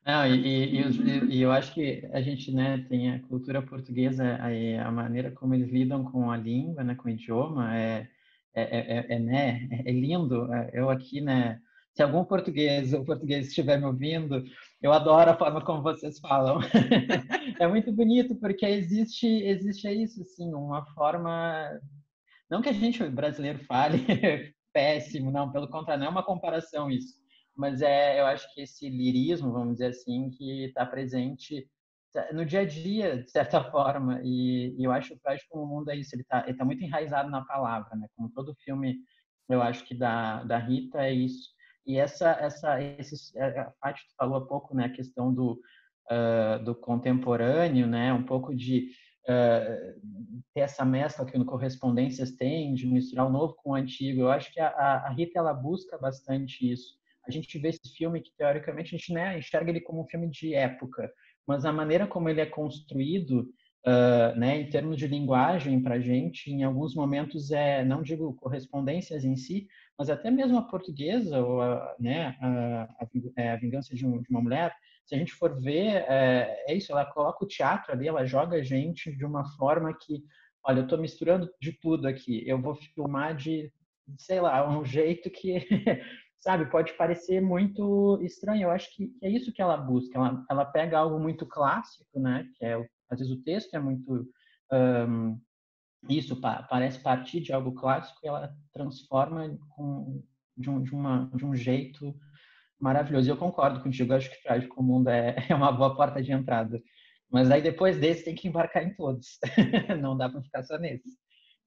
Não, 0.07 0.25
e, 0.25 0.81
e, 0.81 1.37
e, 1.37 1.43
eu 1.43 1.51
acho 1.51 1.75
que 1.75 2.09
a 2.13 2.21
gente, 2.21 2.53
né, 2.53 2.87
tem 2.89 3.11
a 3.11 3.21
cultura 3.23 3.61
portuguesa, 3.61 4.39
a, 4.41 4.87
a 4.87 4.91
maneira 4.93 5.33
como 5.33 5.53
eles 5.53 5.69
lidam 5.69 6.05
com 6.05 6.31
a 6.31 6.37
língua, 6.37 6.85
né, 6.85 6.95
com 6.95 7.09
o 7.09 7.11
idioma, 7.11 7.77
é, 7.77 8.09
é, 8.55 8.63
é, 8.63 8.99
é, 8.99 9.07
é 9.17 9.19
né, 9.19 9.69
é 9.85 9.91
lindo. 9.91 10.49
Eu 10.73 10.91
aqui, 10.91 11.21
né, 11.21 11.61
se 11.97 12.03
algum 12.03 12.25
português 12.25 12.93
ou 12.93 13.05
português 13.05 13.49
estiver 13.49 13.79
me 13.79 13.87
ouvindo, 13.87 14.45
eu 14.83 14.93
adoro 14.93 15.31
a 15.31 15.37
forma 15.37 15.65
como 15.65 15.83
vocês 15.83 16.21
falam. 16.21 16.61
é 17.59 17.67
muito 17.67 17.91
bonito 17.91 18.37
porque 18.37 18.67
existe, 18.67 19.27
existe 19.27 19.89
isso, 19.89 20.21
assim, 20.21 20.53
uma 20.53 20.85
forma, 20.93 21.81
não 22.51 22.63
que 22.63 22.69
a 22.69 22.73
gente 22.73 23.03
brasileiro 23.09 23.59
fale 23.65 23.99
péssimo, 24.73 25.31
não, 25.31 25.51
pelo 25.51 25.69
contrário, 25.69 26.01
não 26.01 26.09
é 26.09 26.11
uma 26.11 26.25
comparação 26.25 26.91
isso 26.91 27.27
mas 27.57 27.81
é, 27.81 28.21
eu 28.21 28.27
acho 28.27 28.53
que 28.53 28.61
esse 28.61 28.89
lirismo, 28.89 29.51
vamos 29.51 29.75
dizer 29.75 29.87
assim, 29.87 30.31
que 30.31 30.65
está 30.65 30.85
presente 30.85 31.67
no 32.33 32.45
dia 32.45 32.61
a 32.61 32.65
dia, 32.65 33.23
de 33.23 33.31
certa 33.31 33.63
forma, 33.71 34.21
e, 34.23 34.75
e 34.79 34.85
eu 34.85 34.93
acho 34.93 35.09
que 35.09 35.15
o 35.15 35.21
Frágil 35.21 35.47
como 35.49 35.65
o 35.65 35.67
Mundo 35.67 35.91
é 35.91 35.97
isso, 35.97 36.15
ele 36.15 36.23
está 36.23 36.43
tá 36.43 36.65
muito 36.65 36.83
enraizado 36.83 37.31
na 37.31 37.45
palavra, 37.45 37.95
né? 37.97 38.07
Como 38.15 38.31
todo 38.31 38.57
filme, 38.63 38.99
eu 39.49 39.63
acho 39.63 39.85
que 39.85 39.95
da, 39.95 40.43
da 40.45 40.59
Rita 40.59 40.99
é 40.99 41.13
isso. 41.13 41.51
E 41.87 41.99
essa, 41.99 42.31
essa, 42.33 42.81
esse, 42.83 43.37
é, 43.39 43.61
a 43.61 43.73
Paty 43.81 44.03
falou 44.17 44.37
há 44.37 44.47
pouco, 44.47 44.75
né, 44.75 44.87
a 44.87 44.93
questão 44.93 45.33
do, 45.33 45.61
uh, 46.11 46.63
do 46.65 46.75
contemporâneo, 46.75 47.87
né, 47.87 48.13
um 48.13 48.25
pouco 48.25 48.55
de 48.55 48.91
uh, 49.29 50.01
ter 50.55 50.61
essa 50.61 50.85
mescla 50.85 51.27
que 51.27 51.39
no 51.39 51.45
Correspondências 51.45 52.33
tem, 52.33 52.75
de 52.75 52.87
misturar 52.87 53.27
o 53.27 53.31
novo 53.31 53.55
com 53.63 53.71
o 53.71 53.75
antigo. 53.75 54.23
Eu 54.23 54.31
acho 54.31 54.53
que 54.53 54.61
a, 54.61 54.69
a 54.69 55.11
Rita, 55.11 55.39
ela 55.39 55.53
busca 55.53 55.99
bastante 55.99 56.71
isso 56.71 56.97
a 57.27 57.31
gente 57.31 57.59
vê 57.59 57.69
esse 57.69 57.97
filme 57.97 58.21
que 58.21 58.33
teoricamente 58.37 58.95
a 58.95 58.99
gente 58.99 59.13
né, 59.13 59.39
enxerga 59.39 59.71
ele 59.71 59.81
como 59.81 60.03
um 60.03 60.07
filme 60.07 60.29
de 60.29 60.55
época, 60.55 61.13
mas 61.47 61.65
a 61.65 61.73
maneira 61.73 62.07
como 62.07 62.29
ele 62.29 62.41
é 62.41 62.47
construído, 62.47 63.51
uh, 63.85 64.39
né, 64.39 64.61
em 64.61 64.71
termos 64.71 64.97
de 64.97 65.09
linguagem 65.09 65.83
para 65.83 65.97
a 65.97 66.01
gente, 66.01 66.51
em 66.51 66.63
alguns 66.63 66.95
momentos 66.95 67.51
é, 67.51 67.85
não 67.85 68.03
digo 68.03 68.35
correspondências 68.35 69.25
em 69.25 69.37
si, 69.37 69.67
mas 69.99 70.09
até 70.09 70.31
mesmo 70.31 70.57
a 70.57 70.63
portuguesa 70.63 71.39
ou 71.41 71.61
a, 71.61 71.97
né, 71.99 72.37
a, 72.41 72.83
a, 73.01 73.09
é, 73.37 73.51
a 73.51 73.57
vingança 73.57 73.95
de, 73.95 74.07
um, 74.07 74.21
de, 74.23 74.31
uma 74.31 74.41
mulher, 74.41 74.73
se 75.07 75.15
a 75.15 75.19
gente 75.19 75.33
for 75.33 75.59
ver, 75.61 76.05
é, 76.09 76.65
é, 76.69 76.75
isso, 76.75 76.93
ela 76.93 77.07
coloca 77.07 77.45
o 77.45 77.49
teatro 77.49 77.93
ali, 77.93 78.09
ela 78.09 78.27
joga 78.27 78.57
a 78.57 78.63
gente 78.63 79.15
de 79.17 79.25
uma 79.25 79.47
forma 79.57 79.95
que, 79.95 80.23
olha, 80.65 80.81
eu 80.81 80.85
estou 80.85 80.99
misturando 80.99 81.49
de 81.61 81.73
tudo 81.73 82.07
aqui, 82.07 82.43
eu 82.47 82.61
vou 82.61 82.75
filmar 82.75 83.35
de 83.35 83.73
sei 84.19 84.41
lá, 84.41 84.69
um 84.69 84.85
jeito 84.85 85.31
que 85.31 85.59
sabe, 86.39 86.71
pode 86.71 86.93
parecer 86.95 87.41
muito 87.41 88.21
estranho. 88.23 88.65
Eu 88.65 88.71
acho 88.71 88.95
que 88.95 89.13
é 89.23 89.29
isso 89.29 89.53
que 89.53 89.61
ela 89.61 89.77
busca. 89.77 90.17
Ela, 90.17 90.45
ela 90.49 90.65
pega 90.65 90.99
algo 90.99 91.19
muito 91.19 91.47
clássico, 91.47 92.21
né? 92.21 92.49
Que 92.57 92.65
é, 92.65 92.75
às 93.11 93.19
vezes 93.19 93.33
o 93.33 93.43
texto 93.43 93.75
é 93.75 93.81
muito 93.81 94.29
um, 94.73 95.41
isso 96.09 96.41
parece 96.41 97.01
partir 97.01 97.41
de 97.41 97.53
algo 97.53 97.73
clássico 97.73 98.21
e 98.23 98.29
ela 98.29 98.55
transforma 98.73 99.59
com, 99.71 100.23
de, 100.57 100.71
um, 100.71 100.83
de, 100.83 100.95
uma, 100.95 101.31
de 101.35 101.45
um 101.45 101.55
jeito 101.55 102.15
maravilhoso. 102.81 103.29
E 103.29 103.31
eu 103.31 103.37
concordo 103.37 103.83
contigo. 103.83 104.13
Eu 104.13 104.17
acho 104.17 104.31
que 104.31 104.43
Trágico 104.43 104.83
Mundo 104.83 105.09
é, 105.09 105.37
é 105.49 105.55
uma 105.55 105.73
boa 105.73 105.95
porta 105.97 106.23
de 106.23 106.33
entrada. 106.33 106.83
Mas 107.31 107.51
aí 107.51 107.61
depois 107.61 107.99
desse 107.99 108.25
tem 108.25 108.35
que 108.35 108.49
embarcar 108.49 108.85
em 108.85 108.95
todos. 108.95 109.39
Não 110.01 110.17
dá 110.17 110.29
para 110.29 110.43
ficar 110.43 110.63
só 110.63 110.79
nesse. 110.79 111.17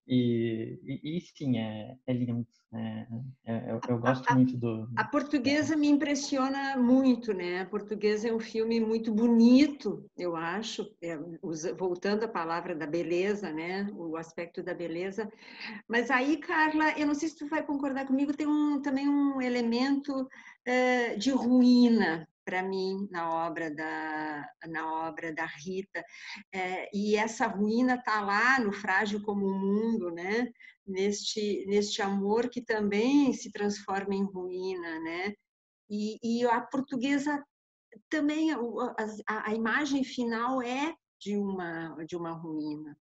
E, 0.07 0.79
e, 0.83 1.17
e, 1.17 1.21
sim, 1.21 1.59
é, 1.59 1.95
é 2.07 2.13
lindo. 2.13 2.47
É, 2.73 3.07
é, 3.45 3.71
eu, 3.71 3.79
eu, 3.87 3.99
gosto 3.99 4.27
a, 4.27 4.33
muito 4.33 4.57
do. 4.57 4.89
A 4.95 5.03
portuguesa 5.03 5.75
me 5.75 5.87
impressiona 5.87 6.75
muito, 6.77 7.31
né? 7.31 7.61
A 7.61 7.65
portuguesa 7.65 8.27
é 8.27 8.33
um 8.33 8.39
filme 8.39 8.79
muito 8.79 9.13
bonito, 9.13 10.03
eu 10.17 10.35
acho. 10.35 10.91
É, 10.99 11.15
voltando 11.77 12.23
à 12.23 12.27
palavra 12.27 12.75
da 12.75 12.87
beleza, 12.87 13.51
né? 13.51 13.87
O 13.95 14.17
aspecto 14.17 14.63
da 14.63 14.73
beleza. 14.73 15.31
Mas 15.87 16.09
aí, 16.09 16.37
Carla, 16.37 16.97
eu 16.97 17.05
não 17.05 17.13
sei 17.13 17.29
se 17.29 17.37
tu 17.37 17.47
vai 17.47 17.63
concordar 17.63 18.07
comigo, 18.07 18.35
tem 18.35 18.47
um, 18.47 18.81
também 18.81 19.07
um 19.07 19.39
elemento 19.39 20.27
de 21.17 21.31
ruína 21.31 22.27
para 22.45 22.63
mim 22.63 23.07
na 23.11 23.47
obra 23.47 23.73
da 23.73 24.49
na 24.67 25.07
obra 25.07 25.33
da 25.33 25.45
Rita 25.45 26.03
é, 26.51 26.89
e 26.95 27.15
essa 27.15 27.47
ruína 27.47 27.95
está 27.95 28.21
lá 28.21 28.59
no 28.59 28.71
frágil 28.71 29.21
como 29.21 29.45
o 29.45 29.59
mundo 29.59 30.11
né 30.11 30.51
neste 30.85 31.65
neste 31.67 32.01
amor 32.01 32.49
que 32.49 32.61
também 32.61 33.33
se 33.33 33.51
transforma 33.51 34.15
em 34.15 34.23
ruína 34.23 34.99
né 34.99 35.33
e, 35.89 36.17
e 36.23 36.45
a 36.45 36.61
portuguesa 36.61 37.43
também 38.09 38.51
a, 38.51 38.57
a, 39.27 39.49
a, 39.49 39.53
imagem 39.53 40.03
final 40.03 40.61
é 40.61 40.95
de 41.19 41.37
uma 41.37 41.95
de 42.05 42.15
uma 42.15 42.31
ruína? 42.31 42.97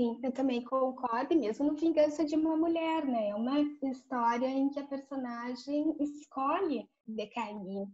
Sim, 0.00 0.18
eu 0.22 0.32
também 0.32 0.64
concordo, 0.64 1.36
mesmo 1.38 1.66
no 1.66 1.76
Vingança 1.76 2.24
de 2.24 2.34
uma 2.34 2.56
Mulher, 2.56 3.04
né? 3.04 3.28
É 3.28 3.34
uma 3.34 3.60
história 3.82 4.46
em 4.46 4.70
que 4.70 4.80
a 4.80 4.86
personagem 4.86 5.94
escolhe 6.00 6.88
decair. 7.06 7.86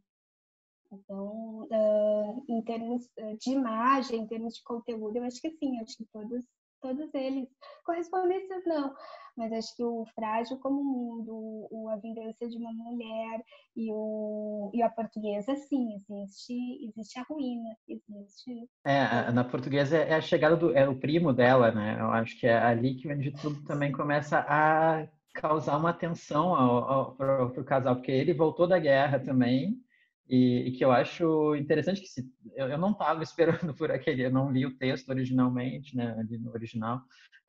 Então, 0.93 1.67
uh, 1.69 2.45
em 2.49 2.63
termos 2.63 3.11
de 3.41 3.51
imagem, 3.51 4.21
em 4.21 4.27
termos 4.29 4.55
de 4.55 4.63
conteúdo, 4.63 5.17
eu 5.17 5.25
acho 5.25 5.41
que 5.41 5.51
sim, 5.51 5.81
acho 5.81 5.97
que 5.97 6.07
todos 6.13 6.45
todos 6.87 7.13
eles. 7.15 7.49
Correspondências 7.85 8.65
não, 8.65 8.95
mas 9.37 9.53
acho 9.53 9.77
que 9.77 9.83
o 9.83 10.05
Frágil 10.15 10.59
como 10.59 10.83
Mundo, 10.83 11.89
A 11.91 11.97
Vingança 11.97 12.49
de 12.49 12.57
uma 12.57 12.73
Mulher 12.73 13.43
e, 13.77 13.91
o, 13.93 14.71
e 14.73 14.83
a 14.83 14.89
Portuguesa, 14.89 15.55
sim, 15.57 15.95
existe, 15.97 16.55
existe 16.87 17.19
a 17.19 17.23
ruína, 17.23 17.77
existe... 17.89 18.69
É, 18.85 19.31
na 19.33 19.45
Portuguesa 19.45 19.97
é 19.97 20.15
a 20.15 20.21
chegada 20.21 20.57
do... 20.57 20.77
é 20.77 20.89
o 20.89 20.99
primo 20.99 21.33
dela, 21.33 21.73
né? 21.73 21.97
Eu 21.99 22.11
acho 22.13 22.39
que 22.39 22.47
é 22.47 22.57
ali 22.57 22.95
que 22.95 23.13
onde 23.13 23.33
tudo 23.33 23.63
também 23.65 23.91
começa 23.91 24.45
a 24.49 25.07
causar 25.35 25.77
uma 25.77 25.93
tensão 25.93 27.15
para 27.17 27.45
o 27.45 27.65
casal, 27.65 27.97
porque 27.97 28.11
ele 28.11 28.33
voltou 28.33 28.67
da 28.67 28.79
guerra 28.79 29.19
também, 29.19 29.79
e, 30.29 30.69
e, 30.69 30.73
que 30.73 30.85
eu 30.85 30.91
acho 30.91 31.55
interessante 31.55 32.01
que 32.01 32.09
se, 32.09 32.29
eu, 32.55 32.69
eu, 32.69 32.79
não 32.79 32.91
estava 32.91 33.23
esperando 33.25 33.75
por 33.75 33.91
aquele, 33.91 34.25
eu 34.25 34.31
não 34.31 34.51
li 34.51 34.67
o 34.67 34.77
texto 34.77 35.09
originalmente, 35.09 35.97
né, 35.97 36.17
ali 36.19 36.39
no 36.39 36.51
original, 36.51 36.99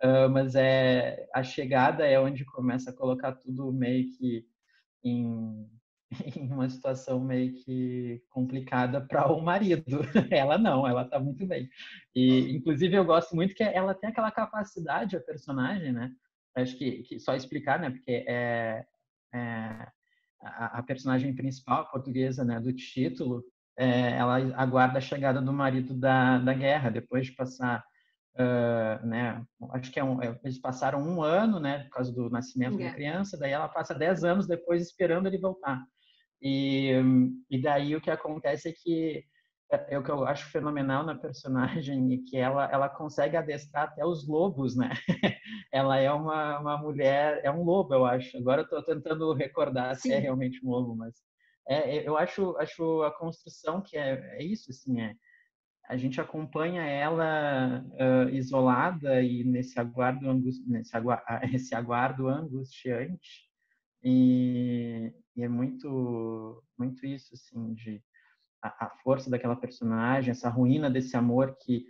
uh, 0.04 0.30
mas 0.30 0.56
é 0.56 1.28
a 1.34 1.44
chegada 1.44 2.06
é 2.06 2.20
onde 2.20 2.46
começa 2.46 2.92
a 2.92 2.96
colocar 2.96 3.34
tudo 3.34 3.72
meio 3.74 4.06
que 4.18 4.46
em, 5.04 5.68
em 6.36 6.52
uma 6.52 6.70
situação 6.70 7.20
meio 7.20 7.54
que 7.64 8.22
complicada 8.30 9.02
para 9.02 9.32
o 9.32 9.42
marido. 9.42 10.00
ela 10.32 10.58
não, 10.58 10.88
ela 10.88 11.04
está 11.04 11.20
muito 11.20 11.46
bem. 11.46 11.70
E 12.16 12.52
inclusive 12.52 12.96
eu 12.96 13.06
gosto 13.06 13.36
muito 13.36 13.56
que 13.56 13.64
ela 13.64 13.94
tem 13.94 14.10
aquela 14.10 14.32
capacidade 14.32 15.16
a 15.16 15.22
personagem, 15.22 15.92
né? 15.92 16.12
Acho 16.56 16.78
que, 16.78 17.04
que 17.04 17.20
só 17.20 17.36
explicar, 17.36 17.80
né? 17.80 17.92
Porque 17.92 18.26
é, 18.28 18.86
é 19.34 19.88
a, 20.42 20.80
a 20.80 20.84
personagem 20.84 21.34
principal, 21.36 21.82
a 21.82 21.86
portuguesa, 21.86 22.44
né, 22.44 22.60
do 22.60 22.74
título, 22.74 23.44
é, 23.78 24.12
ela 24.18 24.38
aguarda 24.56 24.98
a 24.98 25.02
chegada 25.02 25.42
do 25.42 25.54
marido 25.54 25.94
da, 25.94 26.40
da 26.40 26.54
guerra, 26.54 26.90
depois 26.90 27.28
de 27.28 27.34
passar, 27.34 27.84
uh, 28.36 29.06
né, 29.06 29.44
acho 29.72 29.92
que 29.92 30.00
é 30.00 30.04
um, 30.04 30.22
é, 30.22 30.40
eles 30.44 30.60
passaram 30.60 31.00
um 31.00 31.22
ano, 31.22 31.60
né, 31.60 31.84
por 31.84 31.92
causa 31.92 32.12
do 32.12 32.30
nascimento 32.30 32.78
da 32.78 32.94
criança, 32.94 33.38
daí 33.38 33.52
ela 33.52 33.68
passa 33.68 33.94
dez 33.94 34.24
anos 34.24 34.48
depois 34.48 34.82
esperando 34.82 35.28
ele 35.28 35.38
voltar. 35.38 35.82
E, 36.42 36.92
e 37.50 37.62
daí 37.62 37.96
o 37.96 38.02
que 38.02 38.12
acontece 38.12 38.70
é 38.70 38.74
que 38.74 39.24
é, 39.72 39.96
é, 39.96 40.00
o 40.00 40.04
que 40.04 40.12
eu 40.12 40.26
acho 40.26 40.50
fenomenal 40.50 41.04
na 41.06 41.16
personagem 41.16 42.14
é 42.14 42.30
que 42.30 42.38
ela 42.38 42.70
ela 42.72 42.90
consegue 42.90 43.36
adestrar 43.36 43.86
até 43.86 44.06
os 44.06 44.28
lobos, 44.28 44.76
né? 44.76 44.90
ela 45.74 45.98
é 45.98 46.12
uma, 46.12 46.60
uma 46.60 46.78
mulher, 46.78 47.42
é 47.44 47.52
um 47.52 47.64
lobo, 47.64 47.94
eu 47.94 48.06
acho. 48.06 48.38
Agora 48.38 48.62
eu 48.62 48.66
estou 48.66 48.84
tentando 48.84 49.34
recordar 49.34 49.96
Sim. 49.96 50.10
se 50.10 50.14
é 50.14 50.20
realmente 50.20 50.66
um 50.66 50.70
lobo, 50.70 50.96
mas 50.96 51.16
é, 51.68 51.98
é, 51.98 52.08
eu 52.08 52.18
acho 52.18 52.56
acho 52.58 53.04
a 53.04 53.12
construção 53.12 53.82
que 53.82 53.98
é, 53.98 54.38
é 54.38 54.44
isso, 54.44 54.72
assim, 54.72 55.02
é 55.02 55.14
a 55.90 55.96
gente 55.96 56.20
acompanha 56.20 56.84
ela 56.84 57.82
uh, 57.94 58.30
isolada 58.30 59.22
e 59.24 59.44
nesse 59.44 59.80
aguardo, 59.80 60.30
angusti 60.30 60.64
nesse 60.70 60.96
aguardo, 60.96 61.24
esse 61.56 61.74
aguardo 61.74 62.28
angustiante 62.28 63.48
e, 64.04 65.14
e, 65.36 65.44
é 65.44 65.48
muito 65.48 66.64
muito 66.78 67.06
isso 67.06 67.34
assim 67.34 67.74
de 67.74 68.04
a, 68.62 68.86
a, 68.86 68.90
força 69.04 69.30
daquela 69.30 69.56
personagem 69.56 70.32
essa 70.32 70.50
ruína 70.50 70.90
desse 70.90 71.16
amor 71.16 71.58
que 71.62 71.86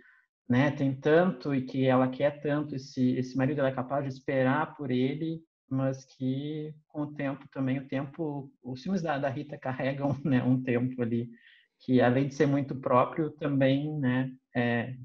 né 0.48 0.70
tem 0.70 0.94
tanto 0.94 1.54
e 1.54 1.62
que 1.62 1.86
ela 1.86 2.08
quer 2.08 2.40
tanto 2.40 2.74
esse 2.74 3.16
esse 3.16 3.36
marido 3.36 3.60
ela 3.60 3.68
é 3.68 3.74
capaz 3.74 4.04
de 4.04 4.10
esperar 4.10 4.76
por 4.76 4.90
ele 4.90 5.42
mas 5.70 6.04
que 6.04 6.74
com 6.86 7.02
o 7.02 7.14
tempo 7.14 7.46
também 7.50 7.78
o 7.78 7.88
tempo 7.88 8.50
os 8.62 8.82
filmes 8.82 9.02
da, 9.02 9.18
da 9.18 9.28
Rita 9.28 9.58
carregam 9.58 10.16
né 10.24 10.42
um 10.42 10.62
tempo 10.62 11.02
ali 11.02 11.30
que 11.80 12.00
além 12.00 12.28
de 12.28 12.34
ser 12.34 12.46
muito 12.46 12.74
próprio, 12.74 13.30
também 13.30 13.96
né, 13.98 14.32
é, 14.54 14.96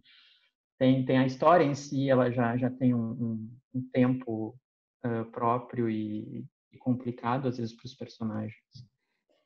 tem, 0.77 1.05
tem 1.05 1.17
a 1.17 1.25
história 1.25 1.63
em 1.63 1.75
si, 1.75 2.09
ela 2.09 2.31
já, 2.31 2.57
já 2.57 2.69
tem 2.69 2.93
um, 2.93 3.11
um, 3.11 3.57
um 3.75 3.89
tempo 3.91 4.57
uh, 5.05 5.25
próprio 5.31 5.89
e, 5.89 6.45
e, 6.71 6.77
complicado, 6.79 7.47
às 7.47 7.57
vezes, 7.57 7.75
para 7.75 7.85
os 7.85 7.93
personagens. 7.93 8.57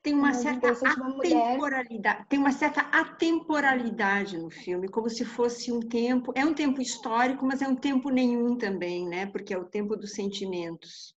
Tem 0.08 0.15
uma 0.15 0.34
certa 0.34 0.70
atemporalidade, 0.72 2.26
tem 2.30 2.39
uma 2.39 2.54
certa 2.54 2.80
atemporalidade 2.80 4.38
no 4.38 4.50
filme, 4.50 4.88
como 4.88 5.10
se 5.10 5.26
fosse 5.26 5.70
um 5.70 5.82
tempo, 5.82 6.32
é 6.34 6.46
um 6.46 6.54
tempo 6.54 6.82
histórico, 6.82 7.46
mas 7.46 7.62
é 7.62 7.67
um 7.67 7.76
tempo 7.76 8.10
nenhum 8.10 8.58
também, 8.58 9.06
né? 9.06 9.26
Porque 9.26 9.54
é 9.54 9.58
o 9.58 9.65
tempo 9.65 9.98
dos 9.98 10.13
sentimentos. 10.13 11.13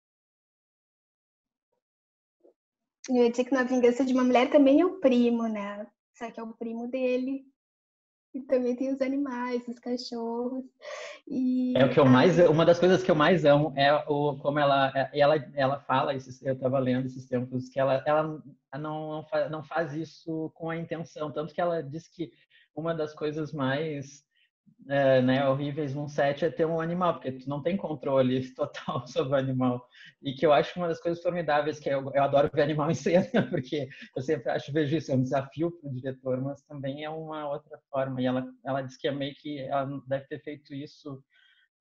Eu 3.07 3.17
ia 3.17 3.29
dizer 3.29 3.43
que 3.43 3.53
na 3.53 3.61
Vingança 3.61 4.03
de 4.03 4.11
uma 4.11 4.23
Mulher 4.23 4.49
também 4.49 4.81
é 4.81 4.85
o 4.85 4.99
primo, 4.99 5.43
né? 5.47 5.85
Só 6.15 6.31
que 6.31 6.39
é 6.39 6.43
o 6.43 6.53
primo 6.53 6.87
dele. 6.87 7.45
E 8.33 8.41
também 8.41 8.75
tem 8.75 8.93
os 8.93 9.01
animais, 9.01 9.67
os 9.67 9.79
cachorros. 9.79 10.63
E 11.27 11.73
é 11.75 11.85
o 11.85 11.89
que 11.89 11.99
eu 11.99 12.05
mais, 12.05 12.37
uma 12.47 12.63
das 12.63 12.79
coisas 12.79 13.01
que 13.01 13.09
eu 13.09 13.15
mais 13.15 13.43
amo 13.43 13.73
é 13.75 13.91
o 14.07 14.37
como 14.37 14.59
ela 14.59 14.91
ela 15.11 15.35
ela 15.55 15.79
fala 15.79 16.13
esses, 16.13 16.41
eu 16.43 16.53
estava 16.53 16.77
lendo 16.77 17.07
esses 17.07 17.25
tempos 17.25 17.69
que 17.69 17.79
ela 17.79 18.03
ela 18.05 18.23
não 18.23 18.41
não 18.79 19.23
faz, 19.23 19.51
não 19.51 19.63
faz 19.63 19.93
isso 19.93 20.51
com 20.53 20.69
a 20.69 20.77
intenção, 20.77 21.31
tanto 21.31 21.53
que 21.53 21.61
ela 21.61 21.81
diz 21.81 22.07
que 22.07 22.31
uma 22.75 22.93
das 22.93 23.15
coisas 23.15 23.51
mais 23.51 24.23
é, 24.87 25.21
né, 25.21 25.47
horríveis 25.47 25.93
num 25.93 26.07
set 26.07 26.43
é 26.43 26.49
ter 26.49 26.65
um 26.65 26.81
animal, 26.81 27.13
porque 27.13 27.31
tu 27.31 27.49
não 27.49 27.61
tem 27.61 27.77
controle 27.77 28.41
total 28.55 29.07
sobre 29.07 29.33
o 29.33 29.35
animal. 29.35 29.87
E 30.21 30.33
que 30.33 30.45
eu 30.45 30.53
acho 30.53 30.79
uma 30.79 30.87
das 30.87 30.99
coisas 30.99 31.21
formidáveis, 31.21 31.79
que 31.79 31.89
eu, 31.89 32.11
eu 32.13 32.23
adoro 32.23 32.49
ver 32.53 32.63
animal 32.63 32.89
em 32.91 32.95
cena, 32.95 33.47
porque 33.49 33.87
eu 34.15 34.21
sempre 34.21 34.51
acho, 34.51 34.71
vejo 34.71 34.95
isso, 34.97 35.11
é 35.11 35.15
um 35.15 35.23
desafio 35.23 35.71
para 35.71 35.89
o 35.89 35.93
diretor, 35.93 36.41
mas 36.41 36.61
também 36.63 37.03
é 37.03 37.09
uma 37.09 37.49
outra 37.49 37.79
forma. 37.89 38.21
E 38.21 38.25
ela, 38.25 38.45
ela 38.65 38.81
diz 38.81 38.97
que 38.97 39.07
é 39.07 39.11
meio 39.11 39.35
que, 39.35 39.59
ela 39.59 40.01
deve 40.07 40.25
ter 40.27 40.41
feito 40.41 40.73
isso 40.73 41.23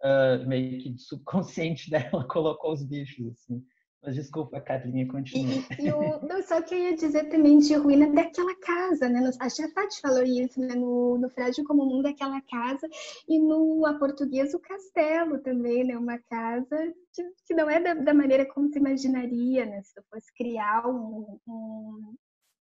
uh, 0.03 0.46
meio 0.46 0.79
que 0.79 0.98
subconsciente 0.98 1.90
dela, 1.90 2.27
colocou 2.27 2.72
os 2.72 2.85
bichos, 2.85 3.33
assim. 3.33 3.64
Mas 4.03 4.15
desculpa, 4.15 4.61
Carlinha, 4.61 5.09
continua. 5.09 5.55
E, 5.79 5.87
e 5.87 5.93
o, 5.93 6.21
não, 6.25 6.41
só 6.43 6.63
que 6.63 6.73
eu 6.73 6.79
ia 6.79 6.97
dizer 6.97 7.29
também 7.29 7.59
de 7.59 7.75
ruína 7.75 8.13
daquela 8.13 8.55
casa, 8.61 9.09
né? 9.09 9.29
A 9.41 9.51
Chefat 9.51 10.01
falou 10.01 10.23
isso, 10.23 10.61
né? 10.61 10.75
No, 10.75 11.19
no 11.19 11.29
Frágil 11.29 11.65
como 11.65 11.85
Mundo, 11.85 12.05
daquela 12.05 12.41
casa. 12.43 12.89
E 13.29 13.41
no 13.41 13.85
A 13.85 13.99
Português, 13.99 14.55
o 14.55 14.61
castelo 14.61 15.41
também, 15.41 15.85
né? 15.85 15.99
Uma 15.99 16.19
casa 16.19 16.95
que, 17.13 17.23
que 17.45 17.55
não 17.55 17.69
é 17.69 17.81
da, 17.81 17.95
da, 17.95 18.15
maneira 18.15 18.47
como 18.47 18.69
se 18.69 18.79
imaginaria, 18.79 19.67
né? 19.67 19.83
Se 19.83 19.99
eu 19.99 20.05
fosse 20.09 20.33
criar 20.33 20.87
um, 20.87 21.39
um, 21.49 22.15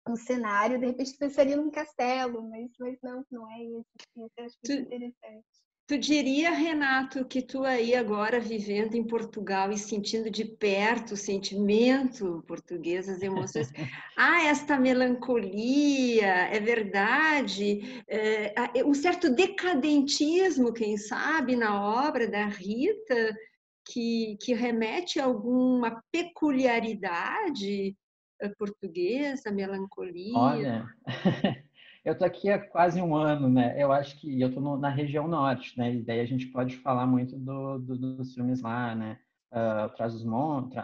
um 0.09 0.17
cenário, 0.17 0.81
de 0.81 0.87
repente 0.87 1.19
pensaria 1.19 1.57
num 1.57 1.71
castelo, 1.71 2.49
mas, 2.49 2.71
mas 2.79 2.99
não, 3.03 3.25
não 3.31 3.51
é 3.51 3.63
isso. 3.63 3.87
Isso 4.17 4.33
eu 4.39 4.45
acho 4.47 4.57
muito 4.67 4.83
interessante. 4.87 5.45
Tu 5.91 5.99
diria, 5.99 6.53
Renato, 6.53 7.25
que 7.25 7.43
tu 7.43 7.65
aí 7.65 7.97
agora 7.97 8.39
vivendo 8.39 8.95
em 8.95 9.03
Portugal 9.03 9.73
e 9.73 9.77
sentindo 9.77 10.31
de 10.31 10.45
perto 10.45 11.15
o 11.15 11.17
sentimento 11.17 12.45
português, 12.47 13.09
as 13.09 13.21
emoções, 13.23 13.73
ah, 14.17 14.45
esta 14.45 14.79
melancolia, 14.79 16.47
é 16.47 16.61
verdade, 16.61 18.05
é, 18.07 18.55
um 18.85 18.95
certo 18.95 19.35
decadentismo, 19.35 20.73
quem 20.73 20.97
sabe, 20.97 21.57
na 21.57 21.85
obra 22.07 22.29
da 22.29 22.47
Rita, 22.47 23.37
que, 23.85 24.39
que 24.41 24.55
remete 24.55 25.19
a 25.19 25.25
alguma 25.25 26.05
peculiaridade 26.13 27.97
eh, 28.41 28.49
portuguesa, 28.57 29.51
melancolia. 29.51 30.39
Olha, 30.39 30.87
Eu 32.05 32.17
tô 32.17 32.25
aqui 32.25 32.49
há 32.49 32.59
quase 32.59 33.01
um 33.01 33.15
ano, 33.15 33.49
né? 33.49 33.75
Eu 33.81 33.93
acho 33.93 34.19
que 34.19 34.41
eu 34.41 34.49
no, 34.49 34.79
na 34.79 34.89
região 34.89 35.29
norte, 35.29 35.77
né? 35.79 35.95
E 35.95 36.03
daí 36.03 36.21
a 36.21 36.25
gente 36.25 36.47
pode 36.47 36.77
falar 36.79 37.07
muito 37.07 37.39
do, 37.39 37.79
do, 37.79 38.17
dos 38.17 38.33
filmes 38.33 38.63
lá, 38.63 38.95
né? 38.95 39.19
Uh, 39.53 39.95
Trás-os-Monte, 39.97 40.77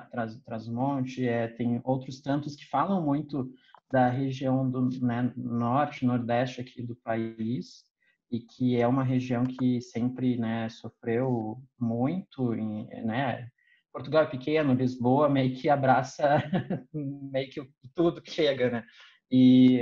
Trás, 0.44 0.68
Monte, 0.68 1.26
é, 1.26 1.46
tem 1.48 1.80
outros 1.84 2.20
tantos 2.20 2.56
que 2.56 2.68
falam 2.68 3.00
muito 3.00 3.48
da 3.90 4.08
região 4.10 4.68
do 4.68 4.90
né, 5.00 5.32
norte, 5.36 6.04
nordeste 6.04 6.60
aqui 6.60 6.82
do 6.82 6.96
país 6.96 7.84
e 8.30 8.40
que 8.40 8.76
é 8.76 8.86
uma 8.86 9.04
região 9.04 9.44
que 9.44 9.80
sempre 9.80 10.36
né, 10.36 10.68
sofreu 10.68 11.62
muito, 11.78 12.54
em, 12.54 12.88
né? 13.04 13.48
Portugal 13.92 14.24
é 14.24 14.26
pequeno, 14.26 14.74
Lisboa 14.74 15.28
meio 15.28 15.54
que 15.54 15.70
abraça 15.70 16.42
meio 16.92 17.48
que 17.48 17.66
tudo 17.94 18.20
que 18.20 18.30
chega, 18.30 18.70
né? 18.70 18.84
E 19.30 19.80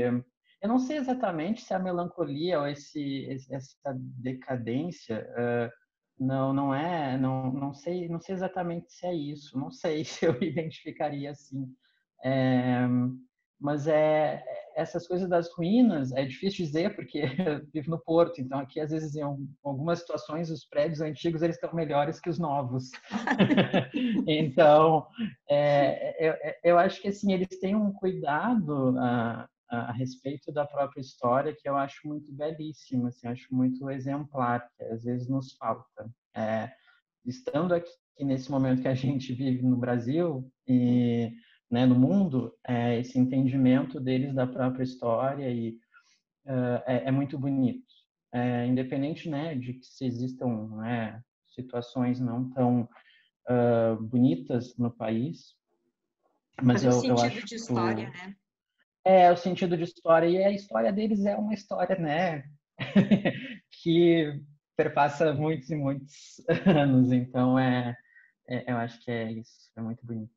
eu 0.64 0.68
não 0.68 0.79
sei 0.79 0.96
exatamente 0.96 1.61
se 1.61 1.74
a 1.74 1.79
melancolia 1.79 2.59
ou 2.59 2.66
esse, 2.66 3.29
essa 3.50 3.94
decadência 3.94 5.29
uh, 5.37 5.70
não 6.18 6.55
não 6.55 6.74
é 6.74 7.18
não 7.18 7.53
não 7.53 7.74
sei 7.74 8.09
não 8.09 8.18
sei 8.18 8.35
exatamente 8.35 8.90
se 8.90 9.07
é 9.07 9.14
isso 9.14 9.59
não 9.59 9.70
sei 9.70 10.03
se 10.09 10.24
eu 10.24 10.42
identificaria 10.42 11.31
assim. 11.33 11.70
É, 12.24 12.81
mas 13.61 13.87
é 13.87 14.42
essas 14.74 15.07
coisas 15.07 15.29
das 15.29 15.53
ruínas 15.53 16.12
é 16.12 16.24
difícil 16.24 16.64
dizer 16.64 16.96
porque 16.96 17.18
eu 17.46 17.66
vivo 17.70 17.90
no 17.90 17.98
Porto 17.98 18.40
então 18.40 18.59
aqui 18.59 18.81
às 18.81 18.90
vezes 18.90 19.14
em 19.16 19.22
algumas 19.62 19.98
situações 19.98 20.50
os 20.50 20.64
prédios 20.64 21.03
antigos 21.03 21.42
eles 21.42 21.57
estão 21.57 21.74
melhores 21.74 22.18
que 22.18 22.31
os 22.31 22.38
novos. 22.38 22.90
Então 24.27 25.07
é, 25.50 26.29
eu, 26.31 26.35
eu, 26.64 26.79
acho 26.79 27.03
que 27.03 27.09
assim 27.09 27.35
eles 27.35 27.61
têm 27.61 27.77
um 27.77 27.92
cuidado 27.92 28.92
uh, 28.92 29.46
a, 29.68 29.92
respeito 29.92 30.53
da 30.53 30.66
própria 30.66 31.00
história 31.00 31.55
que 31.55 31.68
eu 31.68 31.77
acho 31.77 32.07
muito 32.07 32.33
belíssima, 32.33 33.09
assim, 33.09 33.27
acho 33.27 33.55
muito 33.55 33.90
exemplar, 33.90 34.68
que 34.77 34.85
às 34.85 35.05
vezes 35.05 35.29
nos 35.29 35.53
falta. 35.53 36.11
É, 36.37 36.70
estando 37.24 37.74
aqui 37.74 37.90
nesse 38.20 38.50
momento 38.50 38.83
que 38.83 38.88
a 38.88 38.94
gente 38.94 39.33
vive 39.33 39.62
no 39.62 39.77
Brasil 39.77 40.50
e 40.66 41.33
né, 41.70 41.87
no 41.87 41.94
mundo, 41.94 42.55
é, 42.66 43.00
esse 43.00 43.18
entendimento 43.18 43.98
deles 43.98 44.35
da 44.35 44.46
própria 44.46 44.85
história 44.85 45.50
e 45.50 45.70
uh, 46.46 46.83
é, 46.87 47.09
é, 47.09 47.11
muito 47.11 47.38
bonito. 47.38 47.83
É, 48.33 48.66
independente 48.66 49.29
né, 49.29 49.55
de 49.55 49.74
que 49.74 49.87
se 49.87 50.05
existam 50.05 50.68
né, 50.77 51.22
situações 51.48 52.20
não 52.20 52.50
tão 52.50 52.88
uh, 53.48 54.03
bonitas 54.03 54.77
no 54.77 54.90
país, 54.90 55.55
mas, 56.62 56.85
mas 56.85 57.05
eu, 57.05 57.11
eu 57.11 57.18
acho 57.18 57.44
de 57.46 57.55
história, 57.57 58.11
né? 58.11 58.37
É, 59.05 59.31
o 59.31 59.37
sentido 59.37 59.77
de 59.77 59.85
história. 59.85 60.29
E 60.29 60.43
a 60.45 60.51
história 60.51 60.93
deles 60.93 61.25
é 61.27 61.37
uma 61.37 61.55
história, 61.55 61.97
né? 61.97 62.45
que 63.83 64.40
perpassa 64.77 65.33
muitos 65.35 65.71
e 65.71 65.77
muitos 65.77 66.40
anos. 66.67 67.12
Então, 67.12 67.59
é, 67.59 67.97
é, 68.49 68.73
eu 68.73 68.77
acho 68.79 69.01
que 69.05 69.11
é 69.11 69.33
isso. 69.33 69.71
É 69.77 69.83
muito 69.83 70.05
bonito. 70.07 70.34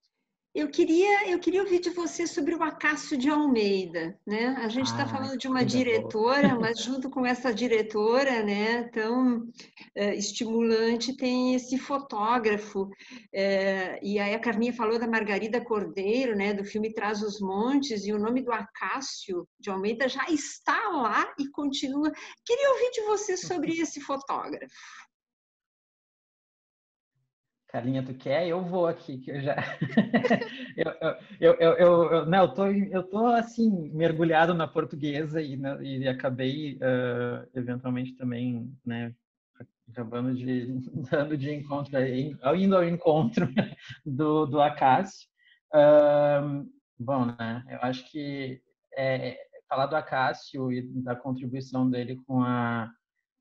Eu 0.57 0.67
queria, 0.69 1.29
eu 1.29 1.37
queria 1.37 1.61
ouvir 1.61 1.79
de 1.79 1.91
você 1.91 2.25
sobre 2.25 2.55
o 2.55 2.63
Acácio 2.63 3.15
de 3.15 3.29
Almeida, 3.29 4.19
né? 4.25 4.55
A 4.57 4.67
gente 4.67 4.87
está 4.87 5.03
ah, 5.03 5.07
falando 5.07 5.37
de 5.37 5.47
uma 5.47 5.63
diretora, 5.63 6.47
boa. 6.47 6.59
mas 6.65 6.81
junto 6.81 7.11
com 7.11 7.23
essa 7.23 7.53
diretora, 7.53 8.41
né, 8.41 8.85
tão 8.85 9.47
é, 9.93 10.15
estimulante, 10.15 11.15
tem 11.15 11.53
esse 11.53 11.77
fotógrafo. 11.77 12.89
É, 13.31 13.99
e 14.01 14.17
aí 14.17 14.33
a 14.33 14.39
Carminha 14.39 14.73
falou 14.73 14.97
da 14.97 15.07
Margarida 15.07 15.61
Cordeiro, 15.61 16.35
né, 16.35 16.55
do 16.55 16.63
filme 16.63 16.91
Traz 16.91 17.21
os 17.21 17.39
Montes, 17.39 18.07
e 18.07 18.11
o 18.11 18.17
nome 18.17 18.41
do 18.41 18.51
Acácio 18.51 19.47
de 19.59 19.69
Almeida 19.69 20.09
já 20.09 20.25
está 20.27 20.89
lá 20.89 21.35
e 21.37 21.47
continua. 21.51 22.11
Queria 22.43 22.71
ouvir 22.71 22.89
de 22.93 23.01
você 23.01 23.37
sobre 23.37 23.79
esse 23.79 24.01
fotógrafo. 24.01 24.73
Carlinha, 27.67 28.01
tu 28.03 28.13
quer? 28.13 28.47
Eu 28.47 28.63
vou 28.63 28.87
aqui, 28.87 29.17
que 29.17 29.31
eu 29.31 29.41
já. 29.41 29.55
eu, 30.77 30.91
eu, 31.39 31.53
eu, 31.59 31.73
eu, 31.73 32.11
eu, 32.11 32.25
não, 32.25 32.43
eu, 32.43 32.53
tô, 32.53 32.65
eu 32.67 33.03
tô 33.03 33.25
assim, 33.27 33.89
mergulhado 33.93 34.53
na 34.53 34.67
portuguesa 34.67 35.41
e, 35.41 35.57
né, 35.57 35.77
e 35.83 36.07
acabei, 36.07 36.75
uh, 36.75 37.47
eventualmente, 37.53 38.13
também, 38.15 38.73
né, 38.85 39.13
acabando 39.89 40.33
de 40.33 40.79
dando 41.11 41.37
de 41.37 41.53
encontro, 41.53 41.93
indo 42.55 42.75
ao 42.75 42.85
encontro 42.85 43.49
do, 44.05 44.45
do 44.45 44.61
Acácio. 44.61 45.27
Uh, 45.73 46.65
bom, 46.97 47.25
né, 47.25 47.65
eu 47.69 47.79
acho 47.81 48.09
que 48.09 48.61
é, 48.97 49.37
falar 49.67 49.87
do 49.87 49.95
Acácio 49.97 50.71
e 50.71 50.81
da 51.03 51.15
contribuição 51.15 51.89
dele 51.89 52.15
com 52.25 52.41
a, 52.41 52.89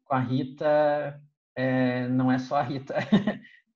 com 0.04 0.14
a 0.14 0.20
Rita, 0.20 1.20
é, 1.54 2.08
não 2.08 2.30
é 2.30 2.38
só 2.38 2.56
a 2.56 2.62
Rita, 2.62 2.94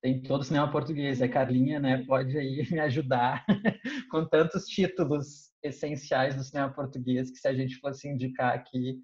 tem 0.01 0.21
todo 0.21 0.41
o 0.41 0.43
cinema 0.43 0.69
português. 0.71 1.21
A 1.21 1.29
Carlinha 1.29 1.79
né, 1.79 2.03
pode 2.05 2.37
aí 2.37 2.65
me 2.71 2.79
ajudar 2.79 3.45
com 4.09 4.25
tantos 4.25 4.65
títulos 4.65 5.51
essenciais 5.63 6.35
do 6.35 6.43
cinema 6.43 6.73
português 6.73 7.29
que 7.29 7.37
se 7.37 7.47
a 7.47 7.53
gente 7.53 7.77
fosse 7.77 8.09
indicar 8.09 8.53
aqui, 8.53 8.99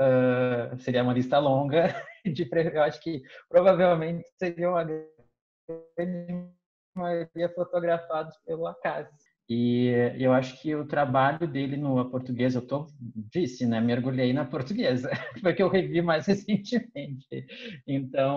uh, 0.00 0.78
seria 0.78 1.02
uma 1.02 1.14
lista 1.14 1.38
longa. 1.38 1.94
De, 2.26 2.48
eu 2.74 2.82
acho 2.82 3.00
que 3.02 3.22
provavelmente 3.48 4.24
seria 4.36 4.68
uma 4.68 4.84
grande 4.84 6.50
maioria 6.94 7.48
fotografados 7.54 8.36
pelo 8.44 8.66
Acácio. 8.66 9.14
E 9.48 9.92
eu 10.18 10.32
acho 10.32 10.60
que 10.60 10.74
o 10.74 10.88
trabalho 10.88 11.46
dele 11.46 11.76
no 11.76 12.10
português, 12.10 12.56
eu 12.56 12.66
tô, 12.66 12.88
disse, 13.32 13.64
né, 13.64 13.80
mergulhei 13.80 14.32
na 14.32 14.44
portuguesa, 14.44 15.08
porque 15.40 15.62
eu 15.62 15.68
revi 15.68 16.02
mais 16.02 16.26
recentemente. 16.26 17.46
Então, 17.86 18.36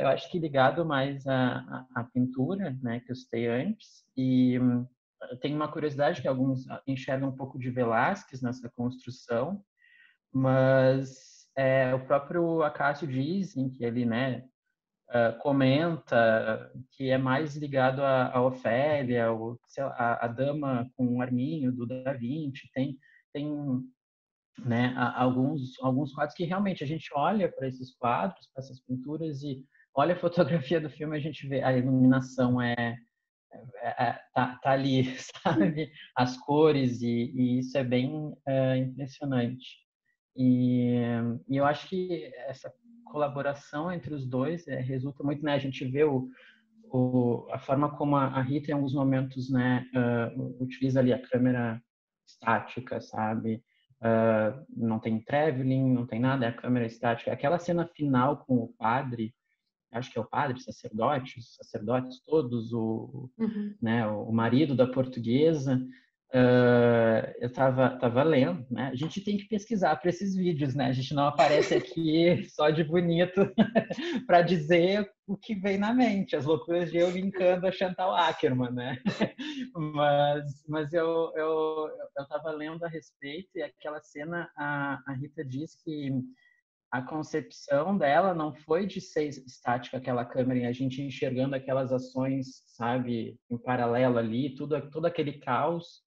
eu 0.00 0.08
acho 0.08 0.30
que 0.30 0.38
ligado 0.38 0.84
mais 0.84 1.26
à, 1.26 1.86
à, 1.94 2.04
pintura, 2.04 2.76
né, 2.82 3.00
que 3.00 3.12
eu 3.12 3.16
citei 3.16 3.46
antes, 3.48 4.04
e 4.16 4.58
um, 4.58 4.86
tem 5.40 5.54
uma 5.54 5.70
curiosidade 5.70 6.20
que 6.20 6.28
alguns 6.28 6.66
enxergam 6.86 7.28
um 7.28 7.36
pouco 7.36 7.58
de 7.58 7.70
Velázquez 7.70 8.42
nessa 8.42 8.68
construção, 8.70 9.62
mas 10.32 11.46
é, 11.56 11.94
o 11.94 12.04
próprio 12.06 12.62
Acácio 12.62 13.06
diz 13.06 13.56
em 13.56 13.68
que 13.68 13.84
ele, 13.84 14.04
né, 14.04 14.44
uh, 15.10 15.38
comenta 15.38 16.72
que 16.92 17.10
é 17.10 17.18
mais 17.18 17.56
ligado 17.56 18.02
a, 18.02 18.32
a 18.32 18.42
Ofélia, 18.42 19.30
ou, 19.30 19.58
lá, 19.78 19.86
a, 19.88 20.24
a, 20.24 20.28
Dama 20.28 20.90
com 20.96 21.16
o 21.16 21.22
Arminho, 21.22 21.72
do 21.72 21.86
Da 21.86 22.12
Vinci, 22.14 22.70
tem, 22.72 22.98
tem 23.32 23.48
né, 24.58 24.94
alguns, 25.16 25.80
alguns 25.80 26.12
quadros 26.12 26.36
que 26.36 26.44
realmente 26.44 26.84
a 26.84 26.86
gente 26.86 27.08
olha 27.14 27.50
para 27.50 27.66
esses 27.66 27.94
quadros, 27.94 28.48
para 28.52 28.62
essas 28.62 28.80
pinturas 28.80 29.42
e 29.42 29.64
olha 29.94 30.14
a 30.14 30.18
fotografia 30.18 30.80
do 30.80 30.90
filme 30.90 31.16
a 31.16 31.20
gente 31.20 31.46
vê 31.46 31.62
a 31.62 31.76
iluminação 31.76 32.60
é, 32.60 32.96
é, 33.82 34.04
é 34.04 34.18
tá, 34.34 34.58
tá, 34.62 34.70
ali, 34.70 35.04
sabe? 35.42 35.90
As 36.16 36.36
cores 36.38 37.00
e, 37.02 37.32
e 37.34 37.58
isso 37.60 37.76
é 37.76 37.84
bem 37.84 38.34
é, 38.46 38.76
impressionante. 38.78 39.82
E, 40.36 40.96
e, 41.48 41.56
eu 41.56 41.64
acho 41.64 41.88
que 41.88 42.30
essa 42.46 42.72
colaboração 43.04 43.92
entre 43.92 44.14
os 44.14 44.26
dois 44.26 44.66
é, 44.66 44.80
resulta 44.80 45.22
muito, 45.22 45.44
né? 45.44 45.54
A 45.54 45.58
gente 45.58 45.84
vê 45.84 46.04
o, 46.04 46.28
o, 46.92 47.46
a 47.50 47.58
forma 47.58 47.94
como 47.96 48.16
a, 48.16 48.26
a 48.26 48.42
Rita, 48.42 48.70
em 48.70 48.74
alguns 48.74 48.94
momentos, 48.94 49.50
né, 49.50 49.86
uh, 49.94 50.62
utiliza 50.62 51.00
ali 51.00 51.12
a 51.12 51.20
câmera 51.20 51.82
estática, 52.26 53.00
sabe? 53.00 53.62
Uh, 54.02 54.66
não 54.76 54.98
tem 54.98 55.20
traveling, 55.20 55.92
não 55.92 56.04
tem 56.04 56.18
nada, 56.18 56.44
é 56.44 56.48
a 56.48 56.52
câmera 56.52 56.86
estática. 56.86 57.32
Aquela 57.32 57.56
cena 57.58 57.86
final 57.86 58.38
com 58.38 58.56
o 58.56 58.74
padre, 58.76 59.32
acho 59.92 60.10
que 60.10 60.18
é 60.18 60.20
o 60.20 60.28
padre, 60.28 60.60
sacerdote, 60.60 61.38
os 61.38 61.54
sacerdotes 61.54 62.20
todos, 62.24 62.72
o, 62.72 63.30
uhum. 63.38 63.76
né, 63.80 64.04
o 64.08 64.32
marido 64.32 64.74
da 64.74 64.88
portuguesa, 64.88 65.80
Uh, 66.34 67.28
eu 67.40 67.48
estava 67.48 67.90
tava 67.98 68.22
lendo, 68.22 68.66
né? 68.70 68.88
A 68.90 68.94
gente 68.94 69.20
tem 69.20 69.36
que 69.36 69.46
pesquisar 69.48 69.96
para 69.96 70.08
esses 70.08 70.34
vídeos, 70.34 70.74
né? 70.74 70.86
A 70.86 70.92
gente 70.92 71.12
não 71.12 71.26
aparece 71.26 71.74
aqui 71.74 72.42
só 72.48 72.70
de 72.70 72.82
bonito 72.82 73.52
para 74.26 74.40
dizer 74.40 75.06
o 75.26 75.36
que 75.36 75.54
vem 75.54 75.76
na 75.76 75.92
mente, 75.92 76.34
as 76.34 76.46
loucuras 76.46 76.90
de 76.90 76.96
eu 76.96 77.10
linkando 77.10 77.66
a 77.66 77.70
Chantal 77.70 78.14
Ackerman, 78.14 78.72
né? 78.72 78.98
mas 79.74 80.64
mas 80.66 80.90
eu 80.94 81.30
eu 81.36 81.90
eu 82.16 82.22
estava 82.22 82.50
lendo 82.50 82.82
a 82.82 82.88
respeito 82.88 83.50
e 83.56 83.62
aquela 83.62 84.00
cena 84.00 84.50
a, 84.56 85.02
a 85.06 85.12
Rita 85.12 85.44
diz 85.44 85.76
que 85.84 86.12
a 86.90 87.02
concepção 87.02 87.98
dela 87.98 88.32
não 88.32 88.54
foi 88.54 88.86
de 88.86 89.02
ser 89.02 89.28
estática 89.28 89.98
aquela 89.98 90.24
câmera 90.24 90.60
e 90.60 90.64
a 90.64 90.72
gente 90.72 91.02
enxergando 91.02 91.54
aquelas 91.54 91.92
ações, 91.92 92.62
sabe, 92.68 93.38
em 93.50 93.58
paralelo 93.58 94.16
ali, 94.16 94.54
tudo 94.54 94.80
todo 94.90 95.04
aquele 95.04 95.34
caos 95.34 96.01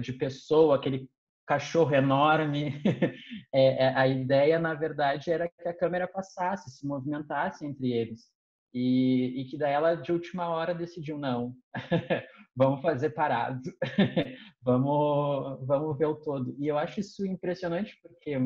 de 0.00 0.12
pessoa, 0.12 0.76
aquele 0.76 1.08
cachorro 1.46 1.94
enorme. 1.94 2.80
é, 3.52 3.84
é, 3.84 3.94
a 3.94 4.06
ideia, 4.06 4.58
na 4.58 4.74
verdade, 4.74 5.30
era 5.30 5.48
que 5.48 5.68
a 5.68 5.76
câmera 5.76 6.08
passasse, 6.08 6.70
se 6.70 6.86
movimentasse 6.86 7.66
entre 7.66 7.92
eles. 7.92 8.30
E, 8.74 9.40
e 9.40 9.44
que 9.44 9.58
daí 9.58 9.72
ela, 9.72 9.94
de 9.94 10.12
última 10.12 10.48
hora, 10.48 10.74
decidiu, 10.74 11.18
não, 11.18 11.54
vamos 12.56 12.80
fazer 12.80 13.10
parado, 13.10 13.60
vamos, 14.62 15.66
vamos 15.66 15.98
ver 15.98 16.06
o 16.06 16.14
todo. 16.14 16.56
E 16.58 16.68
eu 16.68 16.78
acho 16.78 16.98
isso 17.00 17.26
impressionante 17.26 17.98
porque 18.02 18.38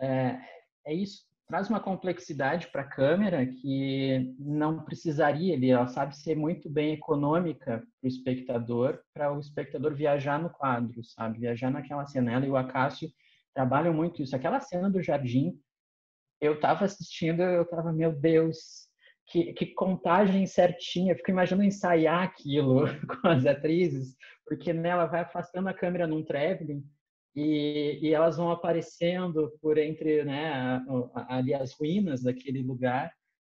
é, 0.00 0.40
é 0.86 0.94
isso, 0.94 1.26
traz 1.50 1.68
uma 1.68 1.80
complexidade 1.80 2.68
para 2.68 2.82
a 2.82 2.88
câmera 2.88 3.44
que 3.44 4.32
não 4.38 4.84
precisaria, 4.84 5.54
ele, 5.54 5.68
ela 5.68 5.88
sabe 5.88 6.16
ser 6.16 6.36
muito 6.36 6.70
bem 6.70 6.92
econômica 6.92 7.78
para 7.80 7.84
o 8.04 8.06
espectador, 8.06 9.00
para 9.12 9.32
o 9.32 9.40
espectador 9.40 9.92
viajar 9.92 10.40
no 10.40 10.48
quadro, 10.48 11.02
sabe? 11.02 11.40
Viajar 11.40 11.72
naquela 11.72 12.06
cena. 12.06 12.32
Ela 12.32 12.46
e 12.46 12.50
o 12.50 12.56
Acácio 12.56 13.10
trabalham 13.52 13.92
muito 13.92 14.22
isso. 14.22 14.36
Aquela 14.36 14.60
cena 14.60 14.88
do 14.88 15.02
jardim, 15.02 15.58
eu 16.40 16.54
estava 16.54 16.84
assistindo, 16.84 17.42
eu 17.42 17.62
estava, 17.62 17.92
meu 17.92 18.12
Deus, 18.12 18.86
que, 19.26 19.52
que, 19.52 19.66
contagem 19.74 20.46
certinha. 20.46 21.12
Eu 21.12 21.16
fico 21.16 21.32
imaginando 21.32 21.64
ensaiar 21.64 22.22
aquilo 22.22 22.84
com 23.20 23.26
as 23.26 23.44
atrizes, 23.44 24.14
porque 24.46 24.72
nela 24.72 25.06
vai 25.06 25.22
afastando 25.22 25.68
a 25.68 25.74
câmera 25.74 26.06
num 26.06 26.24
traveling 26.24 26.84
e, 27.34 27.98
e 28.02 28.14
elas 28.14 28.36
vão 28.36 28.50
aparecendo 28.50 29.52
por 29.60 29.78
entre 29.78 30.24
né, 30.24 30.82
ali 31.28 31.54
as 31.54 31.72
ruínas 31.72 32.22
daquele 32.22 32.62
lugar 32.62 33.12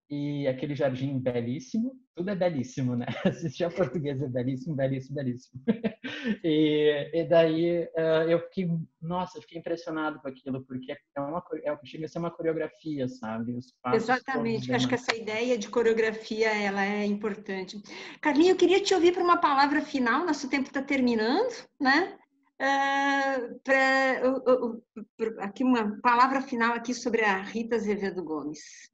e 0.09 0.47
aquele 0.47 0.75
jardim 0.75 1.19
belíssimo, 1.19 1.93
tudo 2.15 2.31
é 2.31 2.35
belíssimo, 2.35 2.95
né? 2.95 3.07
Assistir 3.27 3.65
a 3.65 3.71
portuguesa 3.71 4.25
é 4.25 4.29
belíssimo, 4.29 4.77
belíssimo, 4.77 5.17
belíssimo. 5.17 5.63
e, 6.45 7.11
e 7.13 7.25
daí 7.25 7.83
uh, 7.83 8.31
eu 8.31 8.39
fiquei, 8.43 8.71
nossa, 9.03 9.37
eu 9.37 9.43
fiquei 9.43 9.59
impressionado 9.59 10.21
com 10.21 10.29
aquilo, 10.29 10.65
porque 10.65 10.93
é 10.93 11.21
uma, 11.21 11.43
é, 11.65 11.77
chega 11.85 12.07
a 12.07 12.09
ser 12.09 12.21
uma 12.21 12.31
coreografia, 12.31 13.09
sabe? 13.09 13.59
Exatamente, 13.93 14.73
acho 14.73 14.89
que 14.89 14.95
essa 14.95 15.15
ideia 15.15 15.59
de 15.59 15.69
coreografia, 15.69 16.55
ela 16.55 16.85
é 16.85 17.05
importante. 17.05 17.83
Carlinhos, 18.21 18.51
eu 18.51 18.57
queria 18.57 18.81
te 18.81 18.95
ouvir 18.95 19.13
para 19.13 19.25
uma 19.25 19.39
palavra 19.39 19.83
final, 19.83 20.25
nosso 20.25 20.49
tempo 20.49 20.69
está 20.69 20.81
terminando, 20.81 21.53
né? 21.81 22.17
Uh, 22.59 23.61
uh, 24.25 24.79
uh, 24.79 25.41
aqui 25.41 25.63
uma 25.63 26.01
palavra 26.01 26.41
final 26.41 26.73
aqui 26.73 26.95
sobre 26.95 27.23
a 27.23 27.43
Rita 27.43 27.77
Azevedo 27.77 28.25
Gomes. 28.25 28.91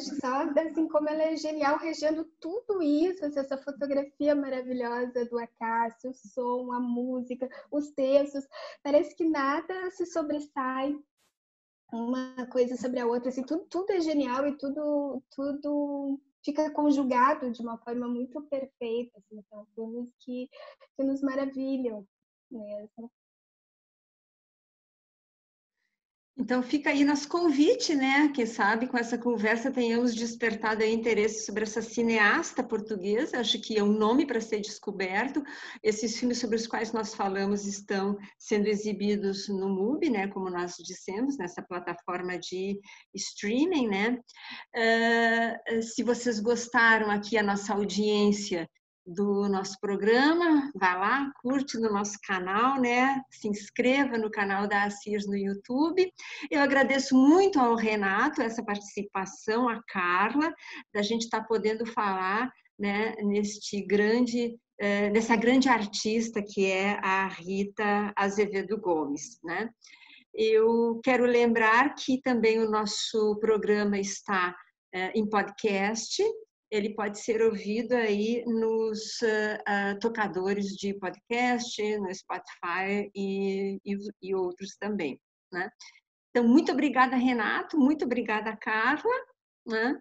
Só 0.00 0.48
assim 0.60 0.88
como 0.88 1.08
ela 1.10 1.24
é 1.24 1.36
genial 1.36 1.76
regendo 1.76 2.24
tudo 2.40 2.82
isso, 2.82 3.24
essa 3.26 3.58
fotografia 3.58 4.34
maravilhosa 4.34 5.26
do 5.26 5.38
Acácio, 5.38 6.10
o 6.10 6.14
som, 6.14 6.72
a 6.72 6.80
música, 6.80 7.48
os 7.70 7.90
textos, 7.90 8.46
parece 8.82 9.14
que 9.14 9.28
nada 9.28 9.90
se 9.90 10.06
sobressai 10.06 10.96
uma 11.92 12.46
coisa 12.50 12.76
sobre 12.76 12.98
a 12.98 13.06
outra, 13.06 13.28
assim, 13.28 13.44
tudo, 13.44 13.66
tudo 13.66 13.92
é 13.92 14.00
genial 14.00 14.48
e 14.48 14.56
tudo, 14.56 15.22
tudo 15.30 16.18
fica 16.44 16.70
conjugado 16.70 17.50
de 17.50 17.62
uma 17.62 17.78
forma 17.78 18.06
muito 18.06 18.40
perfeita. 18.42 19.18
Assim, 19.18 19.42
são 19.48 19.66
filmes 19.74 20.10
que, 20.20 20.48
que 20.96 21.02
nos 21.02 21.22
maravilham 21.22 22.06
mesmo. 22.50 23.10
Então 26.36 26.64
fica 26.64 26.90
aí 26.90 27.04
nosso 27.04 27.28
convite, 27.28 27.94
né? 27.94 28.28
Quem 28.34 28.44
sabe 28.44 28.88
com 28.88 28.98
essa 28.98 29.16
conversa 29.16 29.70
tenhamos 29.70 30.12
despertado 30.12 30.82
interesse 30.82 31.46
sobre 31.46 31.62
essa 31.62 31.80
cineasta 31.80 32.60
portuguesa. 32.60 33.38
Acho 33.38 33.60
que 33.60 33.78
é 33.78 33.84
um 33.84 33.92
nome 33.92 34.26
para 34.26 34.40
ser 34.40 34.60
descoberto. 34.60 35.44
Esses 35.80 36.18
filmes 36.18 36.38
sobre 36.38 36.56
os 36.56 36.66
quais 36.66 36.92
nós 36.92 37.14
falamos 37.14 37.66
estão 37.66 38.18
sendo 38.36 38.66
exibidos 38.66 39.48
no 39.48 39.68
MUBI, 39.68 40.10
né? 40.10 40.26
Como 40.26 40.50
nós 40.50 40.74
dissemos, 40.78 41.38
nessa 41.38 41.62
plataforma 41.62 42.36
de 42.36 42.80
streaming, 43.14 43.86
né? 43.86 44.18
Uh, 44.74 45.82
se 45.82 46.02
vocês 46.02 46.40
gostaram 46.40 47.12
aqui 47.12 47.38
a 47.38 47.44
nossa 47.44 47.74
audiência 47.74 48.68
do 49.06 49.48
nosso 49.48 49.78
programa, 49.80 50.70
vá 50.74 50.94
lá, 50.94 51.32
curte 51.42 51.78
no 51.78 51.92
nosso 51.92 52.18
canal, 52.26 52.80
né? 52.80 53.20
Se 53.30 53.48
inscreva 53.48 54.16
no 54.16 54.30
canal 54.30 54.66
da 54.66 54.84
Assis 54.84 55.26
no 55.26 55.36
YouTube. 55.36 56.10
Eu 56.50 56.60
agradeço 56.60 57.14
muito 57.14 57.60
ao 57.60 57.74
Renato 57.74 58.40
essa 58.40 58.64
participação, 58.64 59.68
a 59.68 59.82
Carla, 59.88 60.52
da 60.92 61.02
gente 61.02 61.22
estar 61.22 61.40
tá 61.40 61.46
podendo 61.46 61.84
falar, 61.84 62.50
né, 62.78 63.14
neste 63.22 63.82
grande 63.82 64.58
é, 64.78 65.08
nessa 65.10 65.36
grande 65.36 65.68
artista 65.68 66.42
que 66.42 66.66
é 66.66 66.98
a 67.00 67.28
Rita 67.28 68.12
Azevedo 68.16 68.76
Gomes, 68.76 69.38
né? 69.44 69.70
Eu 70.34 71.00
quero 71.04 71.24
lembrar 71.24 71.94
que 71.94 72.20
também 72.20 72.58
o 72.58 72.68
nosso 72.68 73.38
programa 73.38 73.98
está 73.98 74.52
é, 74.92 75.12
em 75.12 75.28
podcast, 75.28 76.22
ele 76.74 76.92
pode 76.92 77.20
ser 77.20 77.40
ouvido 77.40 77.92
aí 77.92 78.44
nos 78.46 79.22
uh, 79.22 79.94
uh, 79.94 79.98
tocadores 80.00 80.66
de 80.76 80.92
podcast, 80.94 81.98
no 81.98 82.12
Spotify 82.12 83.10
e, 83.14 83.78
e, 83.84 83.96
e 84.20 84.34
outros 84.34 84.76
também. 84.76 85.20
Né? 85.52 85.70
Então, 86.30 86.48
muito 86.48 86.72
obrigada, 86.72 87.14
Renato, 87.14 87.78
muito 87.78 88.04
obrigada, 88.04 88.56
Carla, 88.56 89.14
né? 89.64 90.00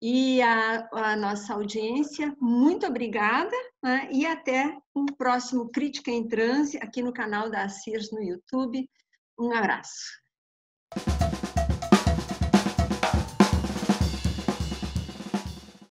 e 0.00 0.40
a, 0.42 0.88
a, 0.92 1.16
nossa 1.16 1.54
audiência, 1.54 2.36
muito 2.40 2.86
obrigada 2.86 3.56
né? 3.82 4.08
e 4.12 4.24
até 4.24 4.78
um 4.94 5.06
próximo 5.06 5.70
Crítica 5.70 6.10
em 6.10 6.28
Transe 6.28 6.76
aqui 6.76 7.02
no 7.02 7.12
canal 7.12 7.50
da 7.50 7.68
CIRS 7.68 8.12
no 8.12 8.22
YouTube. 8.22 8.88
Um 9.36 9.52
abraço. 9.52 10.23